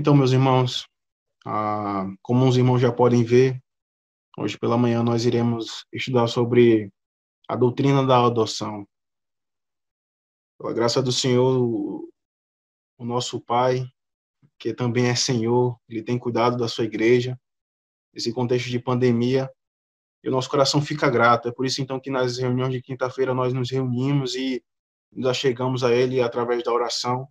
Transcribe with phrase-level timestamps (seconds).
[0.00, 0.88] Então, meus irmãos,
[1.44, 3.62] ah, como os irmãos já podem ver,
[4.38, 6.90] hoje pela manhã nós iremos estudar sobre
[7.46, 8.88] a doutrina da adoção.
[10.56, 12.02] Pela graça do Senhor,
[12.96, 13.84] o nosso Pai,
[14.58, 17.38] que também é Senhor, ele tem cuidado da sua igreja,
[18.14, 19.50] nesse contexto de pandemia,
[20.24, 21.46] e o nosso coração fica grato.
[21.46, 24.64] É por isso, então, que nas reuniões de quinta-feira nós nos reunimos e
[25.12, 27.28] nos achegamos a Ele através da oração,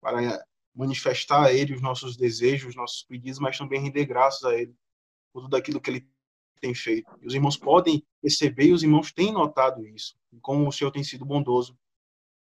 [0.00, 4.54] para manifestar a Ele os nossos desejos, os nossos pedidos, mas também render graças a
[4.54, 4.74] Ele
[5.32, 6.08] por tudo aquilo que Ele
[6.60, 7.10] tem feito.
[7.20, 11.04] E os irmãos podem perceber, e os irmãos têm notado isso, como o Senhor tem
[11.04, 11.78] sido bondoso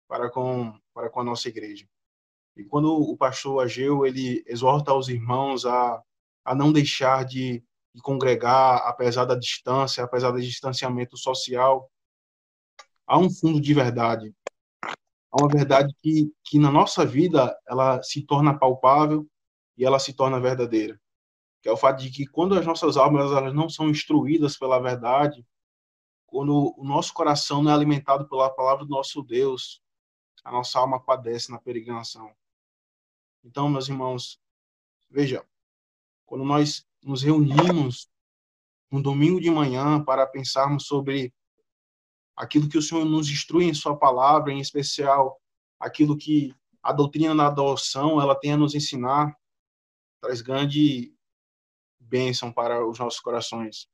[0.07, 1.87] para com, para com a nossa igreja.
[2.55, 6.01] E quando o pastor Ageu, ele exorta os irmãos a,
[6.45, 7.63] a não deixar de,
[7.93, 11.91] de congregar, apesar da distância, apesar do distanciamento social,
[13.05, 14.33] há um fundo de verdade.
[15.35, 19.29] Há uma verdade que, que na nossa vida ela se torna palpável
[19.77, 20.97] e ela se torna verdadeira.
[21.61, 24.79] Que é o fato de que quando as nossas almas elas não são instruídas pela
[24.79, 25.45] verdade,
[26.25, 29.81] quando o nosso coração não é alimentado pela palavra do nosso Deus,
[30.41, 32.33] a nossa alma padece na peregrinação.
[33.43, 34.39] Então, meus irmãos,
[35.09, 35.45] veja,
[36.25, 38.09] quando nós nos reunimos
[38.89, 41.33] no domingo de manhã para pensarmos sobre
[42.35, 45.39] aquilo que o Senhor nos instrui em Sua palavra, em especial
[45.79, 49.35] aquilo que a doutrina da adoção ela tem a nos ensinar,
[50.21, 51.13] traz grande
[51.99, 53.87] bênção para os nossos corações.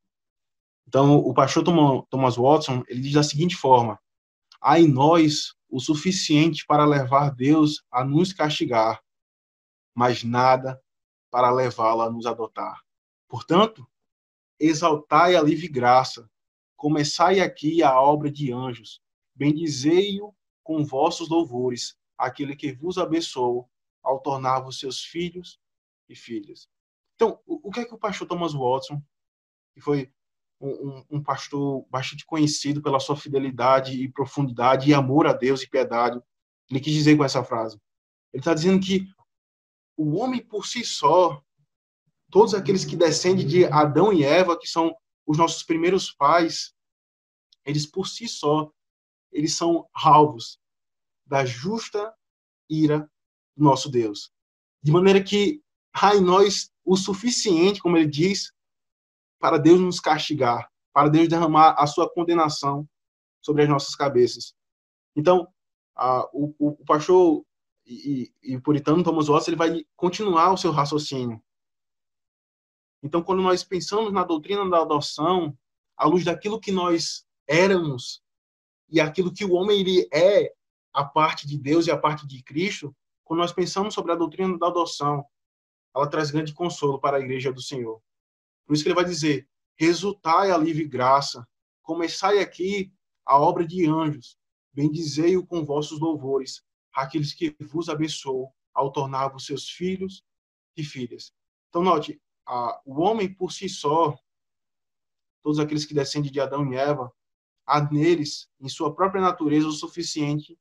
[0.88, 1.64] Então, o pastor
[2.10, 4.00] Thomas Watson ele diz da seguinte forma:
[4.60, 9.02] há em nós o suficiente para levar Deus a nos castigar,
[9.96, 10.82] mas nada
[11.30, 12.82] para levá-la a nos adotar.
[13.30, 13.88] Portanto,
[14.60, 16.30] exaltai a livre graça,
[16.82, 19.04] começai aqui a obra de anjos,
[19.36, 23.70] bendizei-o com vossos louvores, aquele que vos abençoou
[24.02, 25.60] ao tornar-vos seus filhos
[26.10, 26.68] e filhas.
[27.14, 29.00] Então, o, que é que o pastor Thomas Watson,
[29.76, 30.12] que foi
[30.60, 35.70] um, um, pastor bastante conhecido pela sua fidelidade e profundidade e amor a Deus e
[35.70, 36.20] piedade,
[36.68, 37.80] ele quis dizer com essa frase?
[38.34, 39.06] Ele está dizendo que
[39.96, 41.44] o homem por si só,
[42.32, 44.96] todos aqueles que descendem de Adão e Eva, que são
[45.26, 46.74] os nossos primeiros pais,
[47.66, 48.72] eles por si só,
[49.32, 50.60] eles são alvos
[51.26, 52.14] da justa
[52.70, 53.10] ira
[53.56, 54.32] do nosso Deus.
[54.84, 55.62] De maneira que
[55.94, 58.52] há em nós o suficiente, como ele diz,
[59.40, 62.88] para Deus nos castigar, para Deus derramar a sua condenação
[63.42, 64.54] sobre as nossas cabeças.
[65.16, 65.48] Então,
[65.96, 67.44] a, o, o, pastor
[67.86, 71.42] e, e, o puritano Thomas Watson ele vai continuar o seu raciocínio.
[73.04, 75.58] Então, quando nós pensamos na doutrina da adoção,
[75.98, 78.22] à luz daquilo que nós éramos
[78.90, 80.54] e aquilo que o homem ele é
[80.94, 84.58] a parte de Deus e a parte de Cristo, quando nós pensamos sobre a doutrina
[84.58, 85.26] da adoção,
[85.96, 88.02] ela traz grande consolo para a igreja do Senhor.
[88.66, 91.48] Por isso que ele vai dizer: resultai a livre graça,
[91.82, 92.92] começai aqui
[93.26, 94.38] a obra de anjos,
[94.74, 96.64] bendizei-o com vossos louvores,
[96.94, 100.24] aqueles que vos abençoam ao tornar-vos seus filhos
[100.76, 101.34] e filhas.
[101.70, 104.14] Então, note, a, o homem por si só,
[105.42, 107.10] todos aqueles que descendem de Adão e Eva,
[107.66, 110.60] há neles, em sua própria natureza, o suficiente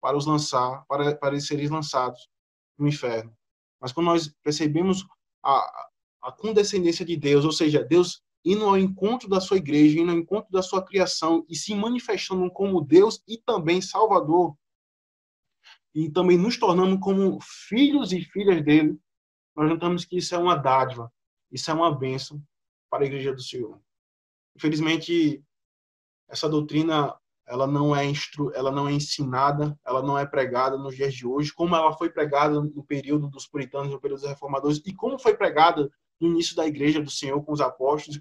[0.00, 2.28] para os lançar, para, para eles serem lançados
[2.78, 3.36] no inferno.
[3.80, 5.04] Mas quando nós percebemos
[5.42, 5.88] a,
[6.22, 10.18] a condescendência de Deus, ou seja, Deus indo ao encontro da sua igreja, indo ao
[10.18, 14.56] encontro da sua criação e se manifestando como Deus e também Salvador,
[15.92, 18.98] e também nos tornando como filhos e filhas dele,
[19.56, 21.10] nós notamos que isso é uma dádiva,
[21.54, 22.42] isso é uma bênção
[22.90, 23.80] para a igreja do Senhor.
[24.56, 25.42] Infelizmente,
[26.28, 27.16] essa doutrina
[27.46, 28.50] ela não é instru...
[28.54, 32.10] ela não é ensinada, ela não é pregada nos dias de hoje, como ela foi
[32.10, 36.56] pregada no período dos puritanos, no período dos reformadores, e como foi pregada no início
[36.56, 38.20] da igreja do Senhor com os apóstolos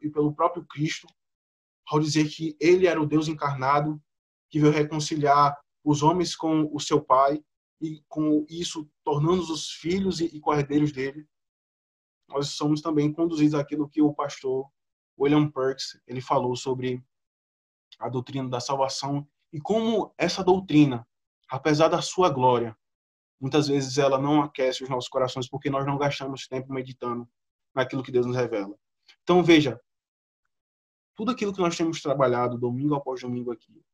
[0.00, 1.06] e, pelo próprio Cristo,
[1.86, 4.00] ao dizer que ele era o Deus encarnado
[4.48, 7.42] que veio reconciliar os homens com o seu pai
[7.80, 11.26] e com isso tornando-os os filhos e, e cordeiros dele.
[12.32, 14.68] Nós somos também conduzidos àquilo que o pastor
[15.18, 17.04] William Perks ele falou sobre
[17.98, 21.06] a doutrina da salvação e como essa doutrina,
[21.48, 22.76] apesar da sua glória,
[23.38, 27.28] muitas vezes ela não aquece os nossos corações porque nós não gastamos tempo meditando
[27.74, 28.74] naquilo que Deus nos revela.
[29.22, 29.80] Então, veja,
[31.14, 33.84] tudo aquilo que nós temos trabalhado domingo após domingo aqui,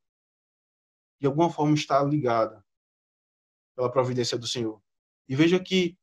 [1.21, 2.65] de alguma forma está ligada
[3.75, 4.81] pela providência do Senhor.
[5.29, 5.98] E veja que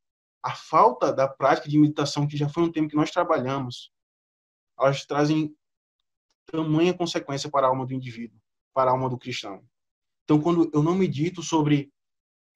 [0.46, 3.92] a falta da prática de meditação, que já foi um tempo que nós trabalhamos,
[4.78, 5.56] elas trazem
[6.46, 8.38] tamanha consequência para a alma do indivíduo,
[8.72, 9.66] para a alma do cristão.
[10.22, 11.92] Então, quando eu não medito sobre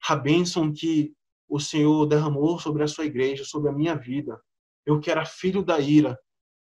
[0.08, 1.12] a bênção que
[1.48, 4.40] o Senhor derramou sobre a sua igreja, sobre a minha vida.
[4.86, 6.16] Eu que era filho da ira,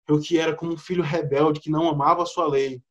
[0.08, 2.82] eu que era como um filho rebelde que não amava a sua lei.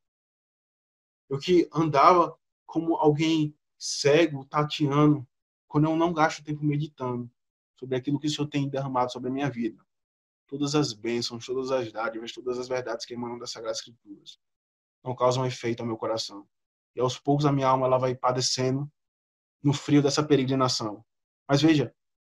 [1.29, 2.33] Eu que andava
[2.65, 5.27] como alguém cego, tateando,
[5.67, 7.29] quando eu não gasto tempo meditando
[7.83, 9.77] sobre aquilo que o Senhor tem derramado sobre a minha vida.
[10.47, 14.39] Todas as bênçãos, todas as dádivas, todas as verdades que emanam das Sagradas Escrituras
[15.03, 16.47] não causam efeito ao meu coração.
[16.95, 18.89] E aos poucos a minha alma ela vai padecendo
[19.61, 21.03] no frio dessa peregrinação.
[21.45, 21.93] Mas veja,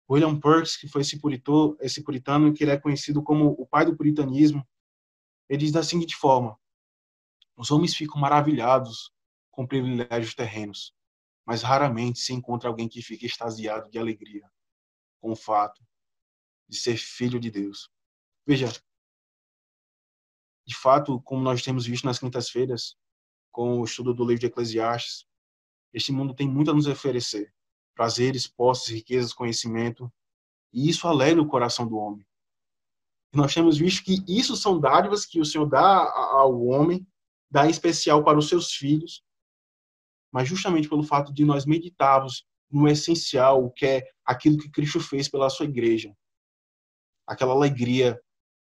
[0.09, 3.85] William Perks, que foi esse, purito, esse puritano que ele é conhecido como o pai
[3.85, 4.65] do puritanismo,
[5.49, 6.57] ele diz da seguinte forma:
[7.57, 9.11] Os homens ficam maravilhados
[9.51, 10.95] com privilégios terrenos,
[11.45, 14.49] mas raramente se encontra alguém que fique extasiado de alegria
[15.23, 15.81] com o fato
[16.67, 17.89] de ser filho de Deus.
[18.45, 18.67] Veja,
[20.67, 22.97] de fato, como nós temos visto nas quintas-feiras,
[23.49, 25.25] com o estudo do livro de Eclesiastes,
[25.93, 27.53] este mundo tem muito a nos oferecer:
[27.95, 30.11] prazeres, posses, riquezas, conhecimento,
[30.73, 32.27] e isso alegra o coração do homem.
[33.33, 37.07] E nós temos visto que isso são dádivas que o Senhor dá ao homem,
[37.49, 39.23] dá em especial para os seus filhos,
[40.33, 45.29] mas justamente pelo fato de nós meditarmos no essencial, que é aquilo que Cristo fez
[45.29, 46.15] pela sua igreja.
[47.25, 48.19] Aquela alegria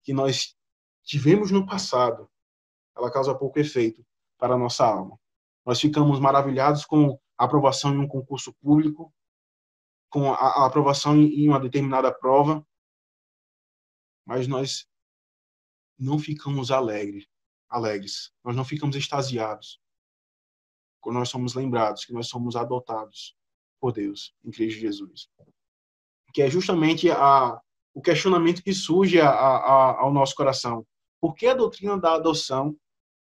[0.04, 0.56] que nós
[1.04, 2.30] tivemos no passado,
[2.96, 4.06] ela causa pouco efeito
[4.38, 5.18] para a nossa alma.
[5.66, 9.14] Nós ficamos maravilhados com a aprovação em um concurso público,
[10.10, 12.66] com a, a aprovação em uma determinada prova,
[14.26, 14.88] mas nós
[15.98, 17.28] não ficamos alegres,
[17.70, 18.34] alegres.
[18.44, 19.80] Nós não ficamos extasiados
[21.00, 23.38] quando nós somos lembrados que nós somos adotados
[23.80, 25.28] por Deus em Cristo Jesus.
[26.34, 27.60] Que é justamente a,
[27.94, 30.86] o questionamento que surge a, a, ao nosso coração.
[31.22, 32.76] Por que a doutrina da adoção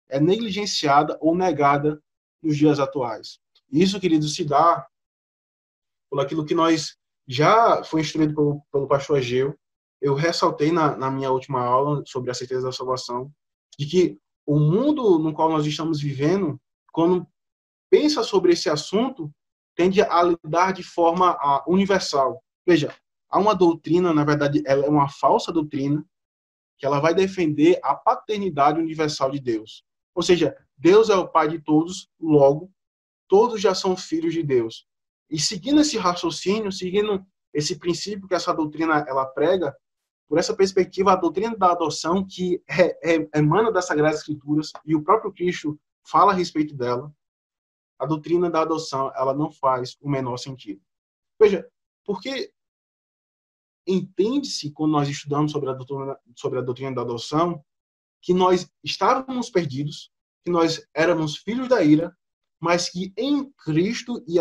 [0.09, 2.03] é negligenciada ou negada
[2.43, 3.39] nos dias atuais?
[3.71, 4.87] Isso, querido, se dá
[6.11, 6.97] por aquilo que nós
[7.27, 9.59] já foi instruído pelo, pelo pastor Ageu.
[10.01, 13.33] Eu ressaltei na, na minha última aula sobre a certeza da salvação,
[13.79, 16.61] de que o mundo no qual nós estamos vivendo,
[16.93, 17.27] quando
[17.91, 19.31] pensa sobre esse assunto
[19.75, 21.37] tende a lidar de forma
[21.67, 22.43] universal.
[22.67, 22.95] Veja,
[23.29, 26.05] há uma doutrina, na verdade, ela é uma falsa doutrina,
[26.79, 29.85] que ela vai defender a paternidade universal de Deus.
[30.15, 32.71] Ou seja, Deus é o pai de todos, logo,
[33.29, 34.87] todos já são filhos de Deus.
[35.31, 39.75] E seguindo esse raciocínio, seguindo esse princípio que essa doutrina ela prega,
[40.29, 44.95] por essa perspectiva, a doutrina da adoção, que é, é, emana das Sagradas Escrituras, e
[44.95, 47.13] o próprio Cristo fala a respeito dela,
[47.99, 50.81] a doutrina da adoção ela não faz o menor sentido.
[51.41, 51.69] Veja,
[52.05, 52.53] porque
[53.87, 57.63] entende-se quando nós estudamos sobre a doutrina, sobre a doutrina da adoção
[58.23, 60.11] que nós estávamos perdidos,
[60.43, 62.17] que nós éramos filhos da ira,
[62.61, 64.39] mas que em Cristo e,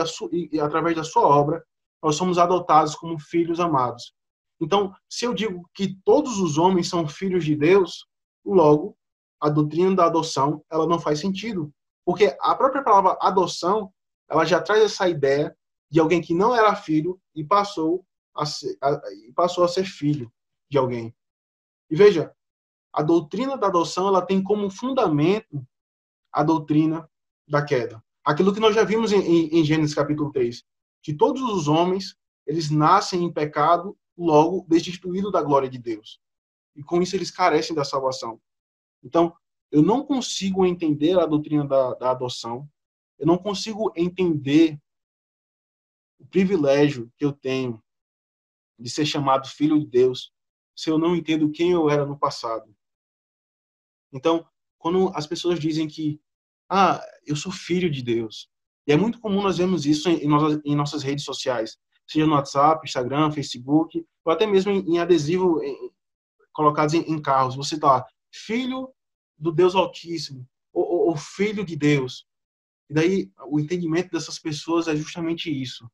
[0.51, 1.63] e, através da sua obra
[2.01, 4.13] nós somos adotados como filhos amados.
[4.61, 8.05] Então, se eu digo que todos os homens são filhos de Deus,
[8.45, 8.97] logo
[9.41, 11.73] a doutrina da adoção ela não faz sentido,
[12.05, 13.91] porque a própria palavra adoção,
[14.29, 15.55] ela já traz essa ideia
[15.89, 18.05] de alguém que não era filho e passou
[18.35, 19.01] a ser, a,
[19.35, 20.31] passou a ser filho
[20.69, 21.15] de alguém.
[21.89, 22.33] E veja,
[22.91, 25.65] a doutrina da adoção, ela tem como fundamento
[26.31, 27.09] a doutrina
[27.47, 28.03] da queda.
[28.25, 30.63] Aquilo que nós já vimos em, em, em Gênesis capítulo 3,
[31.01, 36.19] que todos os homens, eles nascem em pecado, logo destituídos da glória de Deus.
[36.75, 38.39] E com isso eles carecem da salvação.
[39.03, 39.35] Então,
[39.73, 42.69] eu não consigo entender a doutrina da, da adoção,
[43.17, 44.79] eu não consigo entender
[46.19, 47.83] o privilégio que eu tenho
[48.77, 50.31] de ser chamado filho de Deus
[50.75, 52.71] se eu não entendo quem eu era no passado.
[54.13, 56.21] Então, quando as pessoas dizem que,
[56.69, 58.47] ah, eu sou filho de Deus,
[58.85, 62.33] e é muito comum nós vemos isso em, nossas, em nossas redes sociais, seja no
[62.33, 65.91] WhatsApp, Instagram, Facebook, ou até mesmo em, em adesivo em,
[66.51, 67.55] colocados em, carros.
[67.55, 68.93] Você está filho
[69.43, 72.25] do Deus Altíssimo, o Filho de Deus.
[72.89, 75.89] E daí o entendimento dessas pessoas é justamente isso.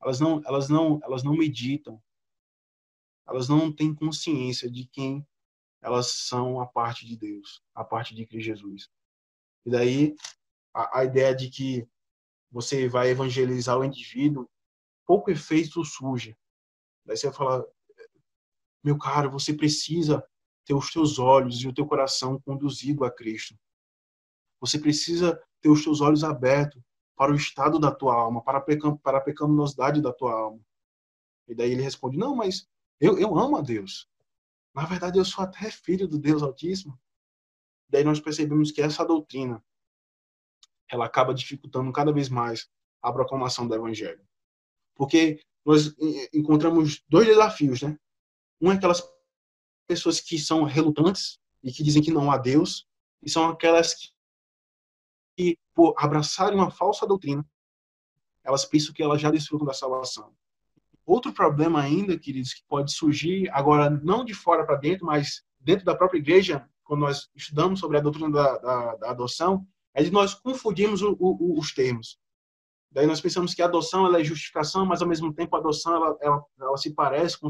[0.00, 2.00] Elas não, elas não, elas não meditam.
[3.26, 5.26] Elas não têm consciência de quem
[5.82, 8.90] elas são a parte de Deus, a parte de Cristo Jesus.
[9.64, 10.14] E daí
[10.72, 11.88] a, a ideia de que
[12.50, 14.48] você vai evangelizar o indivíduo,
[15.04, 16.36] pouco efeito surge.
[17.04, 17.64] Daí você vai falar,
[18.84, 20.24] meu caro, você precisa
[20.66, 23.56] ter os teus olhos e o teu coração conduzido a Cristo.
[24.60, 26.82] Você precisa ter os teus olhos abertos
[27.16, 30.60] para o estado da tua alma, para a, pecaminosidade da tua alma.
[31.48, 32.68] E daí ele responde: Não, mas
[33.00, 34.08] eu, eu amo a Deus.
[34.74, 36.98] Na verdade, eu sou até filho do Deus Altíssimo.
[37.88, 39.64] Daí nós percebemos que essa doutrina
[40.90, 42.68] ela acaba dificultando cada vez mais
[43.00, 44.24] a proclamação do Evangelho.
[44.94, 45.94] Porque nós
[46.32, 47.96] encontramos dois desafios, né?
[48.60, 49.02] Um é aquelas
[49.86, 52.86] pessoas que são relutantes e que dizem que não há Deus,
[53.22, 54.08] e são aquelas que,
[55.36, 57.44] que por abraçarem uma falsa doutrina,
[58.44, 60.32] elas pensam que elas já desfrutam da salvação.
[61.04, 65.84] Outro problema ainda, queridos, que pode surgir agora não de fora para dentro, mas dentro
[65.84, 70.10] da própria igreja, quando nós estudamos sobre a doutrina da, da, da adoção, é de
[70.10, 72.18] nós confundirmos o, o, os termos.
[72.90, 75.94] Daí nós pensamos que a adoção ela é justificação, mas ao mesmo tempo a adoção
[75.94, 77.48] ela, ela, ela se parece com,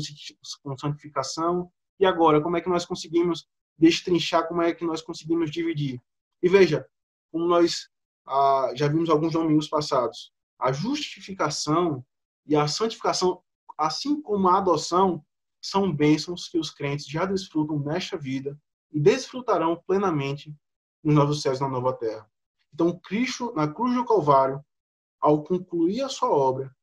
[0.62, 1.70] com santificação.
[1.98, 3.46] E agora, como é que nós conseguimos
[3.78, 6.00] destrinchar, como é que nós conseguimos dividir?
[6.42, 6.86] E veja,
[7.30, 7.88] como nós
[8.26, 12.04] ah, já vimos alguns domingos passados, a justificação
[12.46, 13.42] e a santificação,
[13.78, 15.24] assim como a adoção,
[15.60, 18.58] são bênçãos que os crentes já desfrutam nesta vida
[18.92, 20.54] e desfrutarão plenamente
[21.02, 22.28] nos novos céus e na nova terra.
[22.72, 24.64] Então, Cristo, na cruz do Calvário,
[25.20, 26.74] ao concluir a sua obra,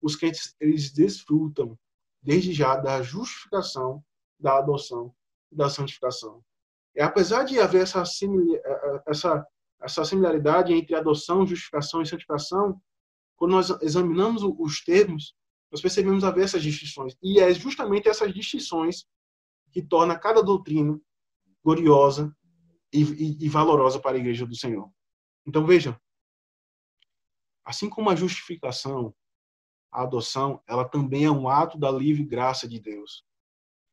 [0.00, 1.78] os crentes eles desfrutam
[2.22, 4.04] desde já da justificação,
[4.38, 5.14] da adoção
[5.50, 6.42] da santificação.
[6.94, 8.02] E apesar de haver essa,
[9.06, 9.46] essa,
[9.80, 12.80] essa similaridade entre adoção, justificação e santificação,
[13.36, 15.34] quando nós examinamos os termos,
[15.70, 17.14] nós percebemos haver essas distinções.
[17.22, 19.04] E é justamente essas distinções
[19.72, 21.00] que torna cada doutrina
[21.62, 22.34] gloriosa
[22.92, 24.90] e, e, e valorosa para a igreja do Senhor.
[25.46, 25.98] Então vejam,
[27.64, 29.14] assim como a justificação,
[29.92, 33.24] a adoção, ela também é um ato da livre graça de Deus.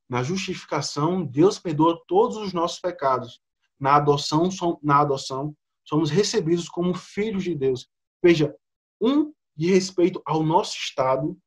[0.09, 3.41] Na justificação, Deus perdoa todos os nossos pecados.
[3.79, 4.50] Na adoção,
[4.81, 7.89] na adoção, somos recebidos como filhos de Deus.
[8.24, 8.55] Veja,
[9.01, 11.38] um de respeito ao nosso estado,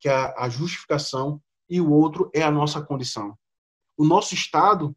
[0.00, 3.36] que é a justificação, e o outro é a nossa condição.
[3.96, 4.94] O nosso estado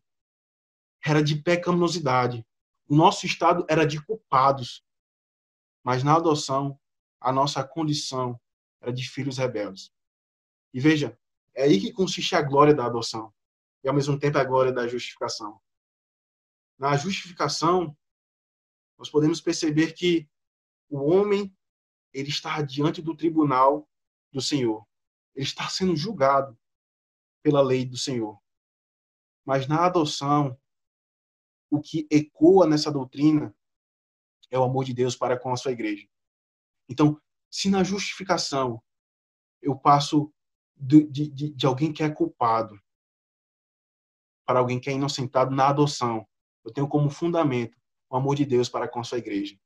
[1.05, 2.45] era de pecaminosidade.
[2.87, 4.83] O nosso estado era de culpados.
[5.83, 6.77] Mas na adoção,
[7.21, 8.39] a nossa condição
[8.81, 9.91] era de filhos rebeldes.
[10.73, 11.17] E veja,
[11.57, 13.33] é aí que consiste a glória da adoção
[13.83, 15.59] e ao mesmo tempo a glória da justificação.
[16.77, 17.97] Na justificação,
[18.95, 20.29] nós podemos perceber que
[20.87, 21.51] o homem
[22.13, 23.89] ele está diante do tribunal
[24.31, 24.85] do Senhor.
[25.33, 26.55] Ele está sendo julgado
[27.41, 28.39] pela lei do Senhor.
[29.43, 30.55] Mas na adoção,
[31.71, 33.55] o que ecoa nessa doutrina
[34.51, 36.07] é o amor de Deus para com a sua igreja.
[36.87, 38.79] Então, se na justificação
[39.59, 40.31] eu passo
[40.79, 42.79] de, de, de alguém que é culpado.
[44.45, 46.25] Para alguém que é inocentado na adoção,
[46.63, 47.77] eu tenho como fundamento
[48.09, 49.57] o amor de Deus para com a sua igreja.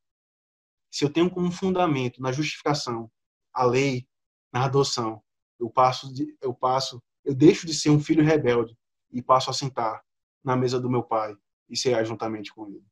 [0.90, 3.12] Se eu tenho como fundamento na justificação
[3.54, 4.08] a lei,
[4.52, 5.22] na adoção,
[5.60, 8.76] eu passo, de, eu passo, eu deixo de ser um filho rebelde
[9.12, 10.04] e passo a sentar
[10.44, 11.36] na mesa do meu pai
[11.70, 12.86] e ser juntamente com ele.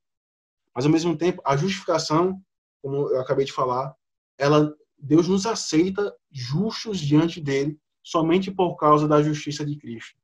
[0.73, 2.41] Mas ao mesmo tempo, a justificação,
[2.81, 3.95] como eu acabei de falar,
[4.37, 10.17] ela Deus nos aceita justos diante dele somente por causa da justiça de Cristo.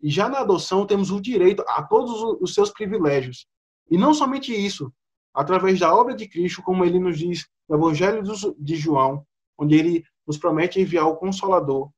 [0.00, 3.46] E já na adoção temos o direito a todos os seus privilégios.
[3.88, 4.92] E não somente isso,
[5.32, 8.22] através da obra de Cristo, como ele nos diz no Evangelho
[8.58, 9.24] de João,
[9.56, 11.90] onde ele nos promete enviar o Consolador,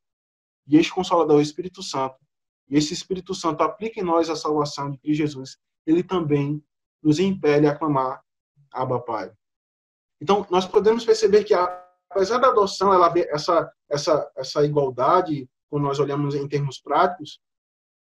[0.66, 2.16] e este Consolador é o Espírito Santo,
[2.68, 6.62] e esse Espírito Santo aplica em nós a salvação de Cristo Jesus, ele também
[7.02, 8.22] nos impele a clamar
[8.72, 9.32] Abba Pai.
[10.20, 11.54] Então, nós podemos perceber que,
[12.10, 17.40] apesar da adoção, ela, essa, essa, essa igualdade, quando nós olhamos em termos práticos,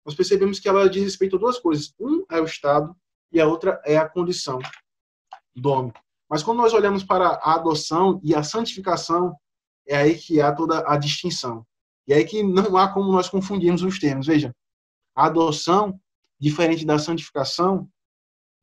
[0.06, 1.94] nós percebemos que ela diz respeito a duas coisas.
[2.00, 2.96] Um é o Estado
[3.32, 4.60] e a outra é a condição
[5.56, 5.94] do homem.
[6.30, 9.36] Mas quando nós olhamos para a adoção e a santificação,
[9.88, 11.66] é aí que há toda a distinção.
[12.08, 14.28] E é aí que não há como nós confundirmos os termos.
[14.28, 14.56] Veja,
[15.16, 16.00] a adoção,
[16.40, 17.90] diferente da santificação,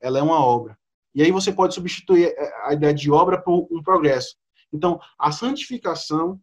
[0.00, 0.78] ela é uma obra.
[1.14, 4.36] E aí você pode substituir a ideia de obra por um progresso.
[4.74, 6.40] Então, a santificação,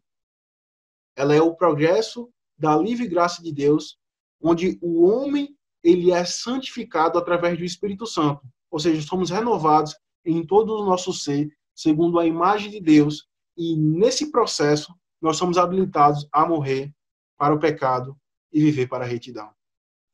[1.18, 4.00] ela é o progresso da livre graça de Deus,
[4.42, 8.48] onde o homem ele é santificado através do Espírito Santo.
[8.72, 13.76] Ou seja, somos renovados em todo o nosso ser, segundo a imagem de Deus, e
[13.76, 16.94] nesse processo nós somos habilitados a morrer
[17.38, 18.18] para o pecado
[18.54, 19.52] e viver para a retidão.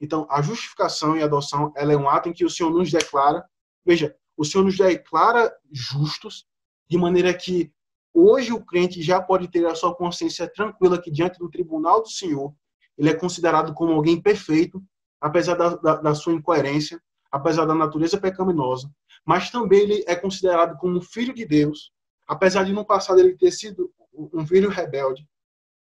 [0.01, 2.89] Então, a justificação e a adoção, ela é um ato em que o Senhor nos
[2.89, 3.47] declara,
[3.86, 6.47] veja, o Senhor nos declara justos,
[6.89, 7.71] de maneira que
[8.19, 12.09] hoje o crente já pode ter a sua consciência tranquila que diante do tribunal do
[12.09, 12.53] Senhor,
[12.97, 14.83] ele é considerado como alguém perfeito,
[15.21, 18.89] apesar da, da, da sua incoerência, apesar da natureza pecaminosa,
[19.25, 21.91] mas também ele é considerado como filho de Deus,
[22.27, 23.91] apesar de no passado ele ter sido
[24.33, 25.27] um filho rebelde,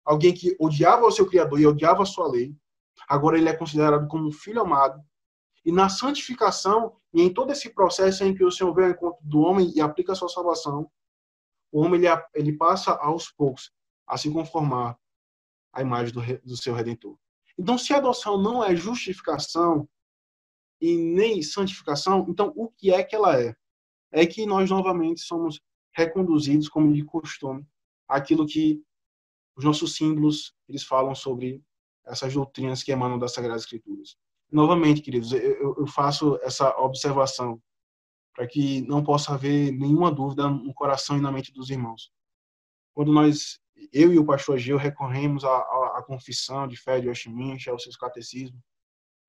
[0.04, 2.56] alguém que odiava o seu Criador e odiava a sua lei,
[3.08, 5.00] agora ele é considerado como um filho amado.
[5.66, 9.20] E na santificação, e em todo esse processo em que o Senhor vem ao encontro
[9.22, 10.90] do homem e aplica a sua salvação,
[11.74, 13.72] o homem ele, ele passa aos poucos
[14.08, 14.96] a se conformar
[15.74, 17.18] a imagem do, do seu Redentor.
[17.58, 19.90] Então, se a adoção não é justificação
[20.80, 23.56] e nem santificação, então o que é que ela é?
[24.12, 25.60] É que nós novamente somos
[25.96, 27.66] reconduzidos, como de costume,
[28.08, 28.84] aquilo que
[29.56, 31.64] os nossos símbolos eles falam sobre
[32.06, 34.16] essas doutrinas que emanam das Sagradas Escrituras.
[34.52, 37.60] Novamente, queridos, eu, eu faço essa observação
[38.34, 42.12] para que não possa haver nenhuma dúvida no coração e na mente dos irmãos.
[42.94, 43.60] Quando nós,
[43.92, 47.80] eu e o pastor Gil, recorremos à, à, à confissão de fé de Westminster, ao
[47.80, 48.60] seu catecismo,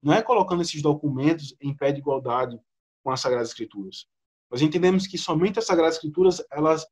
[0.03, 2.59] não é colocando esses documentos em pé de igualdade
[3.03, 4.07] com as Sagradas Escrituras.
[4.51, 6.87] Nós entendemos que somente as Sagradas Escrituras, elas,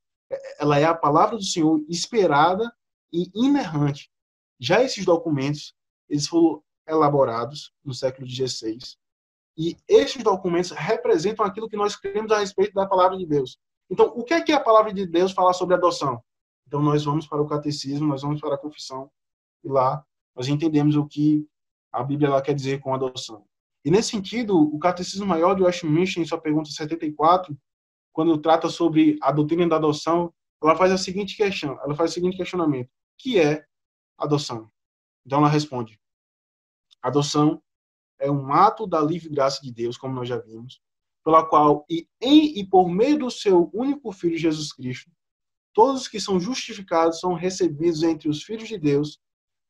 [0.58, 2.70] ela é a palavra do Senhor esperada
[3.12, 4.10] e inerrante.
[4.58, 5.74] Já esses documentos,
[6.08, 8.78] eles foram elaborados no século XVI
[9.56, 13.58] e esses documentos representam aquilo que nós cremos a respeito da palavra de Deus.
[13.90, 16.22] Então, o que é que a palavra de Deus fala sobre adoção?
[16.66, 19.10] Então, nós vamos para o catecismo, nós vamos para a confissão
[19.62, 20.04] e lá
[20.34, 21.46] nós entendemos o que
[21.92, 23.44] a Bíblia quer dizer com adoção.
[23.84, 27.56] E nesse sentido, o Catecismo Maior de Westminster, em sua pergunta 74,
[28.12, 30.32] quando trata sobre a doutrina da adoção,
[30.62, 33.64] ela faz a seguinte questão, ela faz o seguinte questionamento: que é
[34.16, 34.70] adoção?
[35.26, 35.98] Então ela responde:
[37.02, 37.60] adoção
[38.22, 40.80] é um ato da livre graça de Deus, como nós já vimos,
[41.24, 45.10] pela qual e em e por meio do seu único filho Jesus Cristo,
[45.74, 49.18] todos os que são justificados são recebidos entre os filhos de Deus,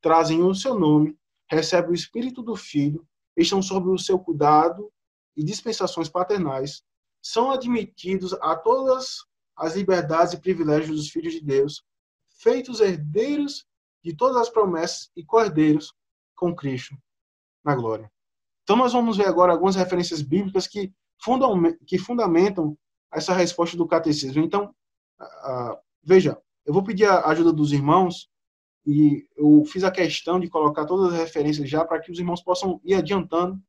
[0.02, 1.16] trazem o seu nome,
[1.50, 4.92] recebem o espírito do filho, estão sob o seu cuidado
[5.35, 6.82] e dispensações paternais,
[7.23, 9.25] são admitidos a todas
[9.56, 11.82] as liberdades e privilégios dos filhos de Deus,
[12.28, 13.64] feitos herdeiros
[14.04, 15.94] de todas as promessas e cordeiros
[16.35, 16.94] com Cristo
[17.64, 18.11] na glória.
[18.62, 20.92] Então, nós vamos ver agora algumas referências bíblicas que,
[21.87, 22.76] que fundamentam
[23.12, 24.42] essa resposta do catecismo.
[24.42, 24.75] Então,
[25.21, 28.31] uh, veja, eu vou pedir a ajuda dos irmãos
[28.87, 32.43] e eu fiz a questão de colocar todas as referências já para que os irmãos
[32.43, 33.60] possam ir adiantando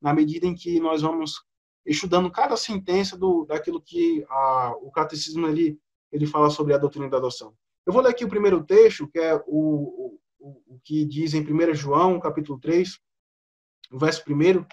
[0.00, 1.42] na medida em que nós vamos
[1.84, 5.78] estudando cada sentença do daquilo que a, o catecismo ele,
[6.12, 7.54] ele fala sobre a doutrina da adoção.
[7.84, 11.42] Eu vou ler aqui o primeiro texto, que é o, o, o que diz em
[11.42, 13.00] 1 João, capítulo 3,
[13.90, 14.64] o verso 1,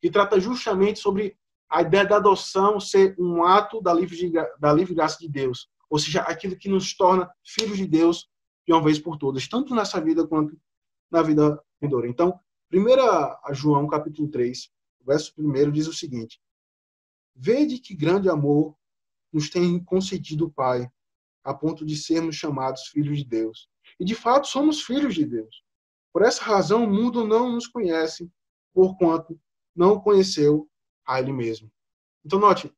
[0.00, 1.36] que trata justamente sobre
[1.68, 5.98] a ideia da adoção ser um ato da livre, da livre graça de Deus, ou
[5.98, 8.28] seja, aquilo que nos torna filhos de Deus
[8.66, 10.56] de uma vez por todas, tanto nessa vida quanto
[11.10, 12.08] na vida vindoura.
[12.08, 12.38] Então,
[12.72, 14.70] 1 João, capítulo 3,
[15.04, 16.40] verso 1 diz o seguinte:
[17.34, 18.76] Vede que grande amor
[19.32, 20.90] nos tem concedido o Pai,
[21.42, 23.68] a ponto de sermos chamados filhos de Deus.
[23.98, 25.62] E de fato somos filhos de Deus.
[26.12, 28.30] Por essa razão o mundo não nos conhece,
[28.72, 29.40] porquanto
[29.74, 30.68] não conheceu
[31.06, 31.70] a ele mesmo.
[32.24, 32.72] Então note,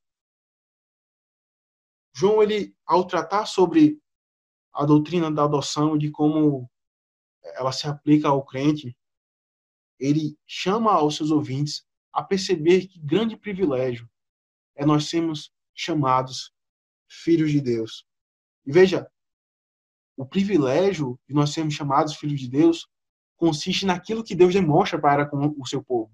[2.15, 4.01] João ele ao tratar sobre
[4.73, 6.71] a doutrina da adoção de como
[7.43, 8.97] ela se aplica ao crente,
[9.99, 14.09] ele chama aos seus ouvintes a perceber que grande privilégio
[14.75, 16.53] é nós sermos chamados
[17.09, 18.07] filhos de Deus.
[18.65, 19.11] E veja,
[20.17, 22.89] o privilégio de nós sermos chamados filhos de Deus
[23.37, 26.13] consiste naquilo que Deus demonstra para com o seu povo.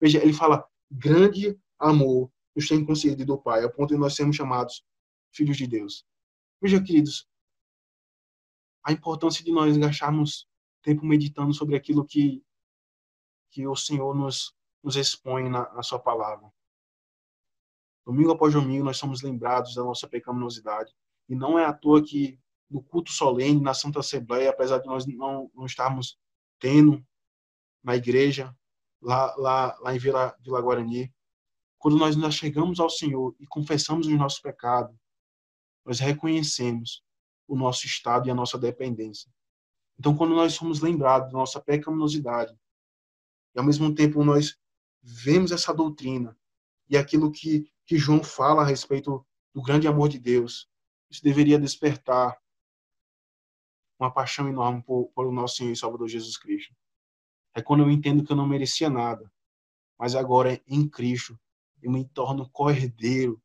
[0.00, 4.36] Veja, ele fala: grande amor nos tem concedido o Pai, a ponto de nós sermos
[4.36, 4.84] chamados
[5.32, 6.04] filhos de Deus.
[6.60, 7.28] Veja, queridos,
[8.84, 10.48] a importância de nós gastarmos
[10.82, 12.42] tempo meditando sobre aquilo que,
[13.50, 16.50] que o Senhor nos, nos expõe na, na Sua palavra.
[18.04, 20.92] Domingo após domingo, nós somos lembrados da nossa pecaminosidade.
[21.28, 25.06] E não é à toa que no culto solene, na Santa Assembleia, apesar de nós
[25.06, 26.18] não, não estarmos
[26.60, 27.04] tendo
[27.82, 28.54] na igreja,
[29.00, 31.12] lá, lá, lá em Vila, Vila Guarani,
[31.78, 34.94] quando nós, nós chegamos ao Senhor e confessamos os nossos pecados,
[35.84, 37.02] nós reconhecemos
[37.48, 39.32] o nosso estado e a nossa dependência.
[39.98, 42.54] Então, quando nós somos lembrados da nossa pecaminosidade,
[43.54, 44.56] e ao mesmo tempo nós
[45.02, 46.36] vemos essa doutrina
[46.88, 50.68] e aquilo que, que João fala a respeito do grande amor de Deus,
[51.10, 52.38] isso deveria despertar
[54.00, 56.74] uma paixão enorme por, por o nosso Senhor e Salvador Jesus Cristo.
[57.54, 59.30] É quando eu entendo que eu não merecia nada,
[59.98, 61.38] mas agora em Cristo
[61.82, 63.40] eu me torno cordeiro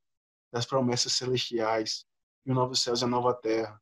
[0.52, 2.06] das promessas celestiais
[2.46, 3.82] e o novo céu e a nova terra.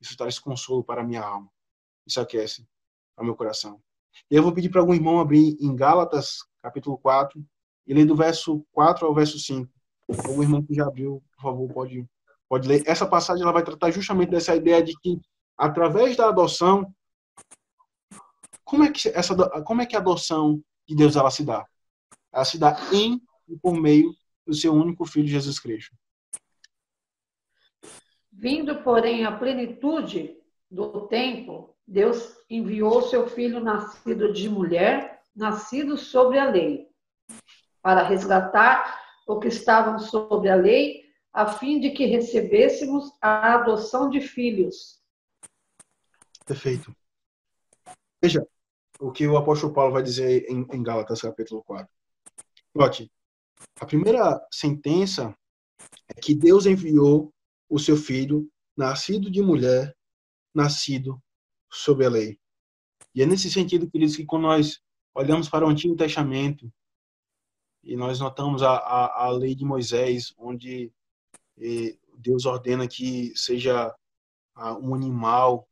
[0.00, 1.50] Isso traz consolo para a minha alma.
[2.06, 2.66] Isso aquece
[3.18, 3.80] o meu coração.
[4.30, 7.44] E eu vou pedir para algum irmão abrir em Gálatas, capítulo 4,
[7.86, 9.70] e ler do verso 4 ao verso 5.
[10.08, 12.06] O irmão que já abriu, por favor, pode,
[12.48, 12.82] pode ler.
[12.86, 15.20] Essa passagem ela vai tratar justamente dessa ideia de que
[15.56, 16.94] através da adoção,
[18.64, 21.64] como é que essa como é que a adoção de Deus ela se dá?
[22.32, 24.12] Ela se dá em e por meio
[24.46, 25.94] do seu único filho Jesus Cristo.
[28.32, 30.36] Vindo, porém, a plenitude
[30.70, 36.86] do tempo, Deus enviou seu filho nascido de mulher, nascido sobre a lei,
[37.80, 44.10] para resgatar o que estavam sobre a lei, a fim de que recebêssemos a adoção
[44.10, 45.00] de filhos.
[46.46, 46.96] Perfeito.
[48.22, 48.46] Veja
[49.00, 51.92] o que o apóstolo Paulo vai dizer em, em Gálatas capítulo 4.
[52.72, 53.10] Note,
[53.80, 55.36] a primeira sentença
[56.08, 57.34] é que Deus enviou
[57.68, 59.94] o seu filho, nascido de mulher,
[60.54, 61.20] nascido
[61.70, 62.38] sob a lei.
[63.12, 64.80] E é nesse sentido, queridos, que quando nós
[65.14, 66.72] olhamos para o Antigo Testamento
[67.82, 70.92] e nós notamos a, a, a lei de Moisés, onde
[71.58, 73.92] eh, Deus ordena que seja
[74.54, 75.68] ah, um animal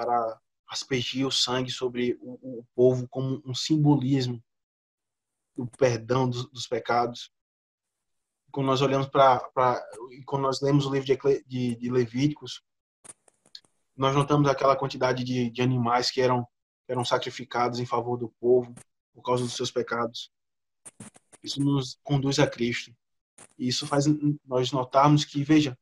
[0.00, 4.42] para aspergir o sangue sobre o, o povo como um simbolismo
[5.54, 7.30] do perdão dos, dos pecados.
[8.50, 9.40] Quando nós olhamos para,
[10.24, 12.62] quando nós lemos o livro de, de, de Levíticos,
[13.94, 16.48] nós notamos aquela quantidade de, de animais que eram,
[16.88, 18.74] eram sacrificados em favor do povo
[19.12, 20.32] por causa dos seus pecados.
[21.42, 22.96] Isso nos conduz a Cristo.
[23.58, 24.06] E isso faz
[24.46, 25.78] nós notarmos que, veja,